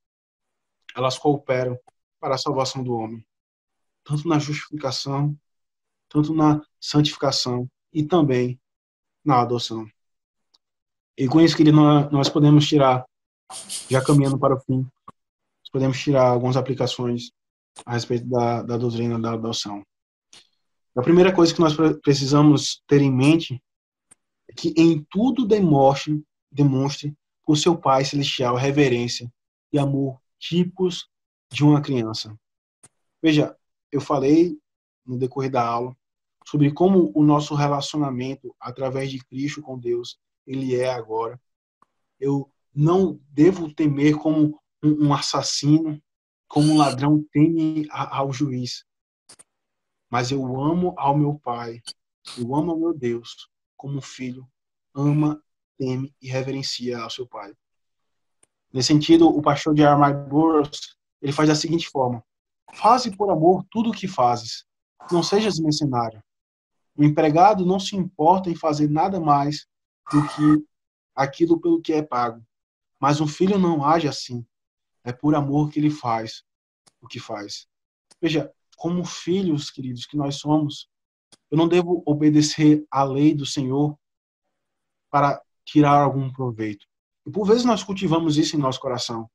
[0.95, 1.77] elas cooperam
[2.19, 3.23] para a salvação do homem,
[4.03, 5.37] tanto na justificação,
[6.07, 8.59] tanto na santificação e também
[9.23, 9.85] na adoção.
[11.17, 11.77] E com isso, querido,
[12.11, 13.05] nós podemos tirar,
[13.89, 14.87] já caminhando para o fim,
[15.71, 17.31] podemos tirar algumas aplicações
[17.85, 19.83] a respeito da, da doutrina da adoção.
[20.95, 23.61] A primeira coisa que nós precisamos ter em mente
[24.49, 27.13] é que em tudo demonstre, demonstre
[27.45, 29.29] por seu Pai Celestial reverência
[29.73, 30.17] e amor
[30.47, 31.09] tipos
[31.51, 32.37] de uma criança.
[33.21, 33.57] Veja,
[33.91, 34.57] eu falei
[35.05, 35.95] no decorrer da aula
[36.45, 41.41] sobre como o nosso relacionamento através de Cristo com Deus ele é agora.
[42.19, 45.99] Eu não devo temer como um assassino,
[46.47, 48.85] como um ladrão teme ao juiz.
[50.07, 51.81] Mas eu amo ao meu Pai,
[52.37, 54.47] eu amo ao meu Deus, como um filho
[54.93, 55.43] ama,
[55.77, 57.55] teme e reverencia ao seu Pai.
[58.75, 62.21] Nesse sentido, o pastor de Armagh Burroughs, ele faz da seguinte forma:
[62.73, 64.65] Faze por amor tudo o que fazes.
[65.09, 66.21] Não sejas mercenário.
[66.93, 69.65] O empregado não se importa em fazer nada mais
[70.11, 70.65] do que
[71.15, 72.45] aquilo pelo que é pago.
[72.99, 74.45] Mas um filho não age assim.
[75.05, 76.43] É por amor que ele faz
[76.99, 77.69] o que faz.
[78.21, 80.89] Veja, como filhos, queridos, que nós somos,
[81.49, 83.97] eu não devo obedecer à lei do Senhor
[85.09, 86.85] para tirar algum proveito.
[87.25, 89.29] E por vezes nós cultivamos isso em nosso coração.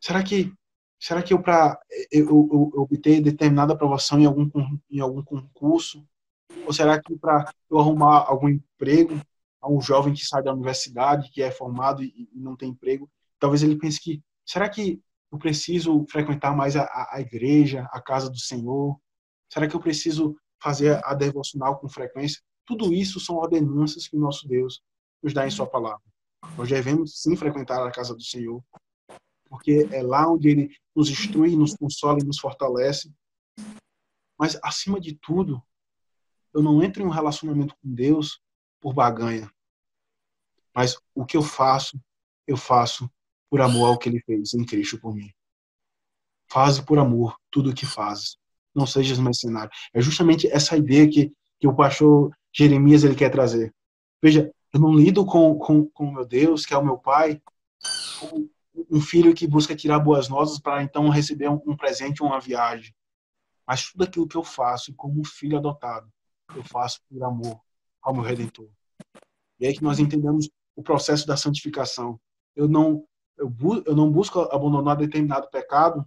[0.00, 0.52] Será que
[1.00, 1.80] será que eu para
[2.10, 4.48] eu, eu, eu, obter determinada aprovação em algum
[4.90, 6.06] em algum concurso
[6.66, 9.20] ou será que para eu arrumar algum emprego
[9.60, 13.10] a um jovem que sai da universidade, que é formado e, e não tem emprego,
[13.38, 18.28] talvez ele pense que será que eu preciso frequentar mais a, a, igreja, a casa
[18.28, 18.98] do Senhor?
[19.48, 22.42] Será que eu preciso fazer a devocional com frequência?
[22.66, 24.82] Tudo isso são ordenanças que o nosso Deus
[25.22, 26.02] nos dá em Sua palavra.
[26.56, 28.62] Nós devemos sim frequentar a casa do Senhor,
[29.46, 33.12] porque é lá onde Ele nos instrui, nos consola e nos fortalece.
[34.38, 35.62] Mas, acima de tudo,
[36.54, 38.40] eu não entro em um relacionamento com Deus
[38.80, 39.50] por baganha.
[40.74, 42.00] Mas o que eu faço,
[42.46, 43.10] eu faço
[43.50, 45.30] por amor ao que ele fez em Cristo por mim.
[46.50, 48.36] Faze por amor tudo o que fazes.
[48.74, 49.70] Não sejas mercenário.
[49.92, 53.74] É justamente essa ideia que, que o pastor Jeremias ele quer trazer.
[54.22, 57.42] Veja, eu não lido com, com, com meu Deus, que é o meu pai,
[58.90, 62.94] um filho que busca tirar boas notas para então receber um, um presente uma viagem.
[63.66, 66.10] Mas tudo aquilo que eu faço como filho adotado,
[66.56, 67.60] eu faço por amor
[68.00, 68.68] ao meu Redentor.
[69.60, 72.20] E é aí que nós entendemos o processo da santificação.
[72.56, 73.06] Eu não
[73.38, 73.52] eu,
[73.86, 76.06] eu não busco abandonar determinado pecado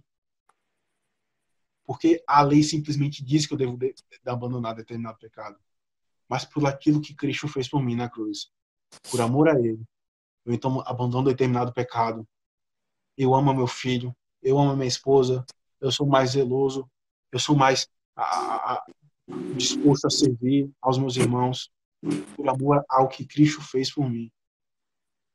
[1.86, 5.56] porque a lei simplesmente diz que eu devo de, de abandonar determinado pecado,
[6.28, 8.50] mas por aquilo que Cristo fez por mim na cruz,
[9.10, 9.82] por amor a Ele.
[10.44, 12.26] Eu então abandono determinado pecado.
[13.16, 15.44] Eu amo meu filho, eu amo minha esposa,
[15.80, 16.88] eu sou mais zeloso,
[17.32, 18.86] eu sou mais a, a,
[19.56, 21.70] disposto a servir aos meus irmãos,
[22.36, 24.30] por amor ao que Cristo fez por mim.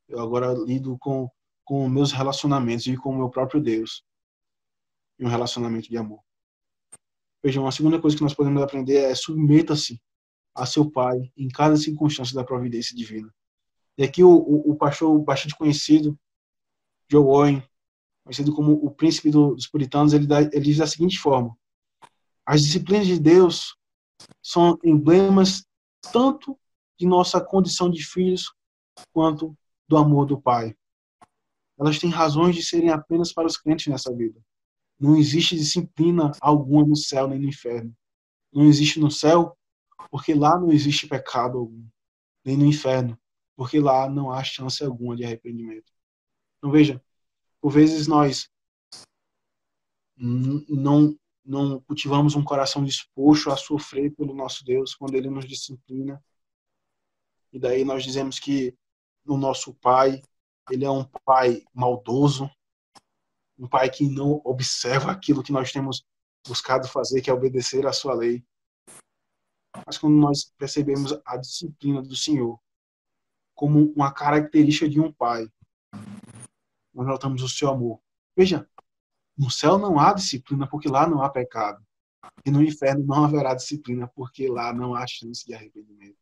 [0.07, 1.29] Eu agora lido com
[1.71, 4.03] com meus relacionamentos e com o meu próprio Deus.
[5.17, 6.21] E um relacionamento de amor.
[7.41, 10.01] Veja, uma segunda coisa que nós podemos aprender é submeta-se
[10.53, 13.33] a seu Pai em cada circunstância da providência divina.
[13.97, 16.17] E aqui o, o, o pastor bastante conhecido,
[17.09, 17.63] Joe Owen,
[18.23, 21.55] conhecido como o príncipe do, dos puritanos, ele, dá, ele diz da seguinte forma:
[22.45, 23.75] as disciplinas de Deus
[24.41, 25.65] são emblemas
[26.11, 26.57] tanto
[26.97, 28.53] de nossa condição de filhos
[29.11, 30.75] quanto do amor do Pai
[31.81, 34.39] elas têm razões de serem apenas para os crentes nessa vida.
[34.99, 37.91] Não existe disciplina alguma no céu nem no inferno.
[38.53, 39.57] Não existe no céu
[40.11, 41.83] porque lá não existe pecado algum,
[42.45, 43.17] nem no inferno,
[43.55, 45.91] porque lá não há chance alguma de arrependimento.
[46.57, 47.03] Então veja,
[47.59, 48.49] por vezes nós
[50.17, 56.23] não não cultivamos um coração disposto a sofrer pelo nosso Deus quando ele nos disciplina.
[57.51, 58.77] E daí nós dizemos que
[59.25, 60.21] o nosso Pai
[60.69, 62.49] ele é um pai maldoso,
[63.57, 66.05] um pai que não observa aquilo que nós temos
[66.47, 68.45] buscado fazer, que é obedecer à sua lei.
[69.85, 72.59] Mas quando nós percebemos a disciplina do Senhor
[73.61, 75.47] como uma característica de um pai,
[76.91, 78.01] nós notamos o seu amor.
[78.35, 78.67] Veja,
[79.37, 81.79] no céu não há disciplina porque lá não há pecado.
[82.43, 86.17] E no inferno não haverá disciplina porque lá não há chance de arrependimento.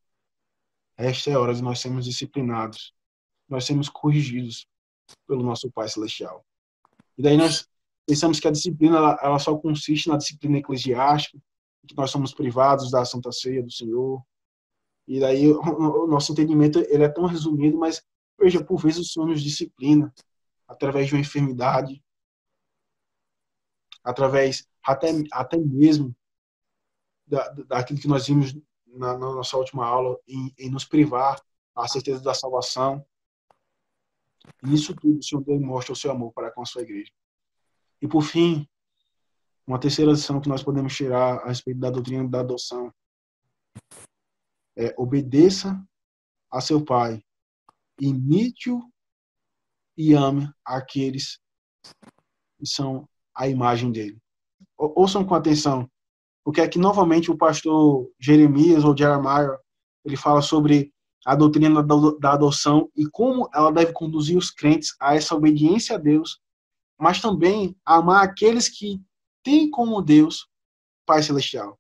[0.98, 2.94] Esta é a hora de nós sermos disciplinados
[3.48, 4.68] nós sermos corrigidos
[5.26, 6.46] pelo nosso Pai Celestial.
[7.18, 7.66] E daí nós
[8.06, 11.42] pensamos que a disciplina ela, ela só consiste na disciplina eclesiástica,
[11.88, 14.22] que nós somos privados da Santa Ceia do Senhor.
[15.10, 18.06] E daí o, nosso entendimento ele é tão resumido, mas
[18.40, 20.14] veja, por vezes o Senhor nos disciplina
[20.68, 22.00] através de uma enfermidade,
[24.04, 26.16] através até, até mesmo
[27.26, 28.54] da, daquilo que nós vimos
[28.86, 31.42] na, na nossa última aula, em, em, nos privar
[31.76, 33.04] a certeza da salvação.
[34.62, 37.12] E nisso tudo, o Senhor demonstra o seu amor para com a sua igreja.
[38.00, 38.70] E por fim,
[39.66, 42.94] uma terceira lição que nós podemos tirar a respeito da doutrina da adoção
[44.80, 45.80] é obedeça
[46.50, 47.22] a seu pai,
[48.00, 48.82] imite-o
[49.98, 51.38] e ame aqueles
[52.58, 54.18] que são a imagem dele.
[54.78, 55.90] Ouçam com atenção
[56.44, 59.56] porque aqui novamente o pastor Jeremias ou Jeremiah
[60.06, 60.94] ele fala sobre
[61.26, 66.00] a doutrina da adoção e como ela deve conduzir os crentes a essa obediência a
[66.00, 66.40] Deus,
[66.98, 69.00] mas também amar aqueles que
[69.44, 70.48] têm como Deus
[71.06, 71.78] Pai Celestial.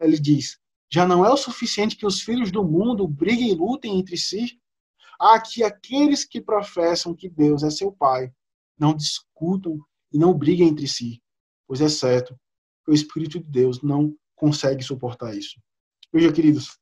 [0.00, 0.58] Ele diz:
[0.92, 4.60] já não é o suficiente que os filhos do mundo briguem e lutem entre si,
[5.20, 8.32] há que aqueles que professam que Deus é seu Pai
[8.76, 9.78] não discutam
[10.12, 11.22] e não briguem entre si,
[11.66, 12.38] pois é certo
[12.88, 15.60] o Espírito de Deus não consegue suportar isso.
[16.12, 16.76] Veja, queridos,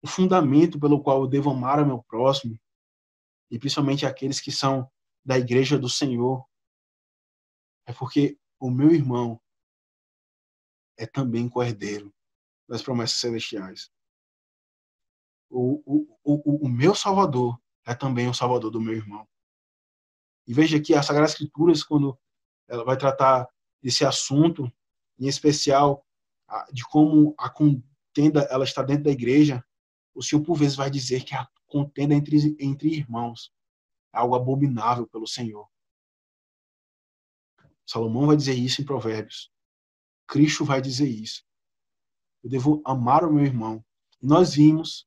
[0.00, 2.56] o fundamento pelo qual eu devo amar ao meu próximo,
[3.50, 4.88] e principalmente aqueles que são
[5.24, 6.46] da igreja do Senhor,
[7.86, 9.40] é porque o meu irmão
[10.96, 12.14] é também co-herdeiro
[12.68, 13.90] das promessas celestiais.
[15.48, 19.26] O, o, o, o meu Salvador é também o Salvador do meu irmão.
[20.46, 22.18] E veja que a Sagrada Escrituras, quando
[22.68, 23.48] ela vai tratar
[23.82, 24.70] desse assunto,
[25.18, 26.04] em especial
[26.72, 29.64] de como a contenda ela está dentro da igreja,
[30.14, 33.52] o Senhor por vezes vai dizer que a contenda entre, entre irmãos
[34.12, 35.68] é algo abominável pelo Senhor.
[37.84, 39.52] Salomão vai dizer isso em Provérbios.
[40.26, 41.45] Cristo vai dizer isso.
[42.42, 43.84] Eu devo amar o meu irmão.
[44.22, 45.06] E nós vimos,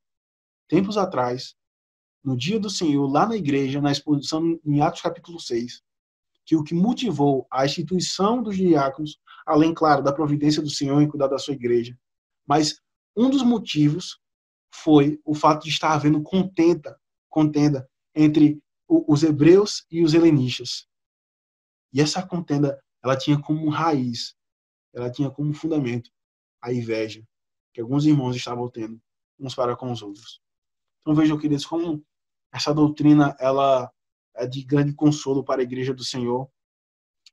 [0.68, 1.56] tempos atrás,
[2.24, 5.82] no dia do Senhor, lá na igreja, na exposição em Atos capítulo 6,
[6.46, 11.08] que o que motivou a instituição dos diáconos, além, claro, da providência do Senhor em
[11.08, 11.98] cuidar da sua igreja,
[12.48, 12.82] mas
[13.16, 14.20] um dos motivos
[14.74, 17.00] foi o fato de estar havendo contenta,
[17.30, 20.88] contenda entre os hebreus e os helenistas.
[21.94, 24.36] E essa contenda, ela tinha como raiz,
[24.94, 26.10] ela tinha como fundamento
[26.62, 27.24] a inveja
[27.74, 29.02] que alguns irmãos estavam tendo
[29.40, 30.42] uns para com os outros.
[31.02, 32.04] Então vejam, queridos, como
[32.52, 33.92] essa doutrina ela
[34.36, 36.50] é de grande consolo para a igreja do Senhor,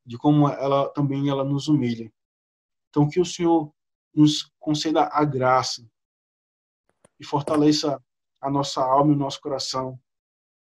[0.04, 2.12] de como ela também ela nos humilha.
[2.88, 3.72] Então que o Senhor
[4.14, 5.86] nos conceda a graça
[7.18, 8.02] e fortaleça
[8.40, 10.00] a nossa alma e o nosso coração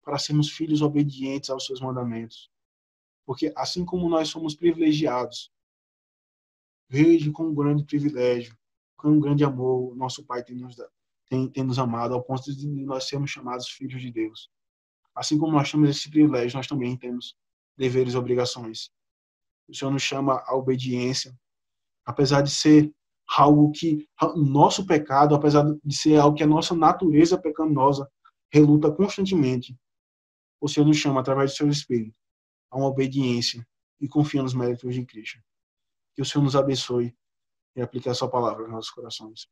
[0.02, 2.50] para sermos filhos obedientes aos seus mandamentos.
[3.24, 5.50] Porque assim como nós somos privilegiados,
[6.92, 8.54] veja com um grande privilégio,
[8.98, 10.76] com um grande amor, nosso Pai tem nos,
[11.26, 14.50] tem, tem nos amado ao ponto de nós sermos chamados filhos de Deus.
[15.14, 17.34] Assim como nós temos esse privilégio, nós também temos
[17.78, 18.90] deveres e obrigações.
[19.66, 21.34] O Senhor nos chama à obediência,
[22.04, 22.92] apesar de ser
[23.38, 28.06] algo que nosso pecado, apesar de ser algo que a nossa natureza pecaminosa
[28.52, 29.74] reluta constantemente.
[30.60, 32.14] O Senhor nos chama através do seu Espírito
[32.70, 33.66] a uma obediência
[33.98, 35.40] e confia nos méritos de Cristo.
[36.14, 37.16] Que o Senhor nos abençoe
[37.76, 39.48] e aplique a sua palavra nos nossos corações.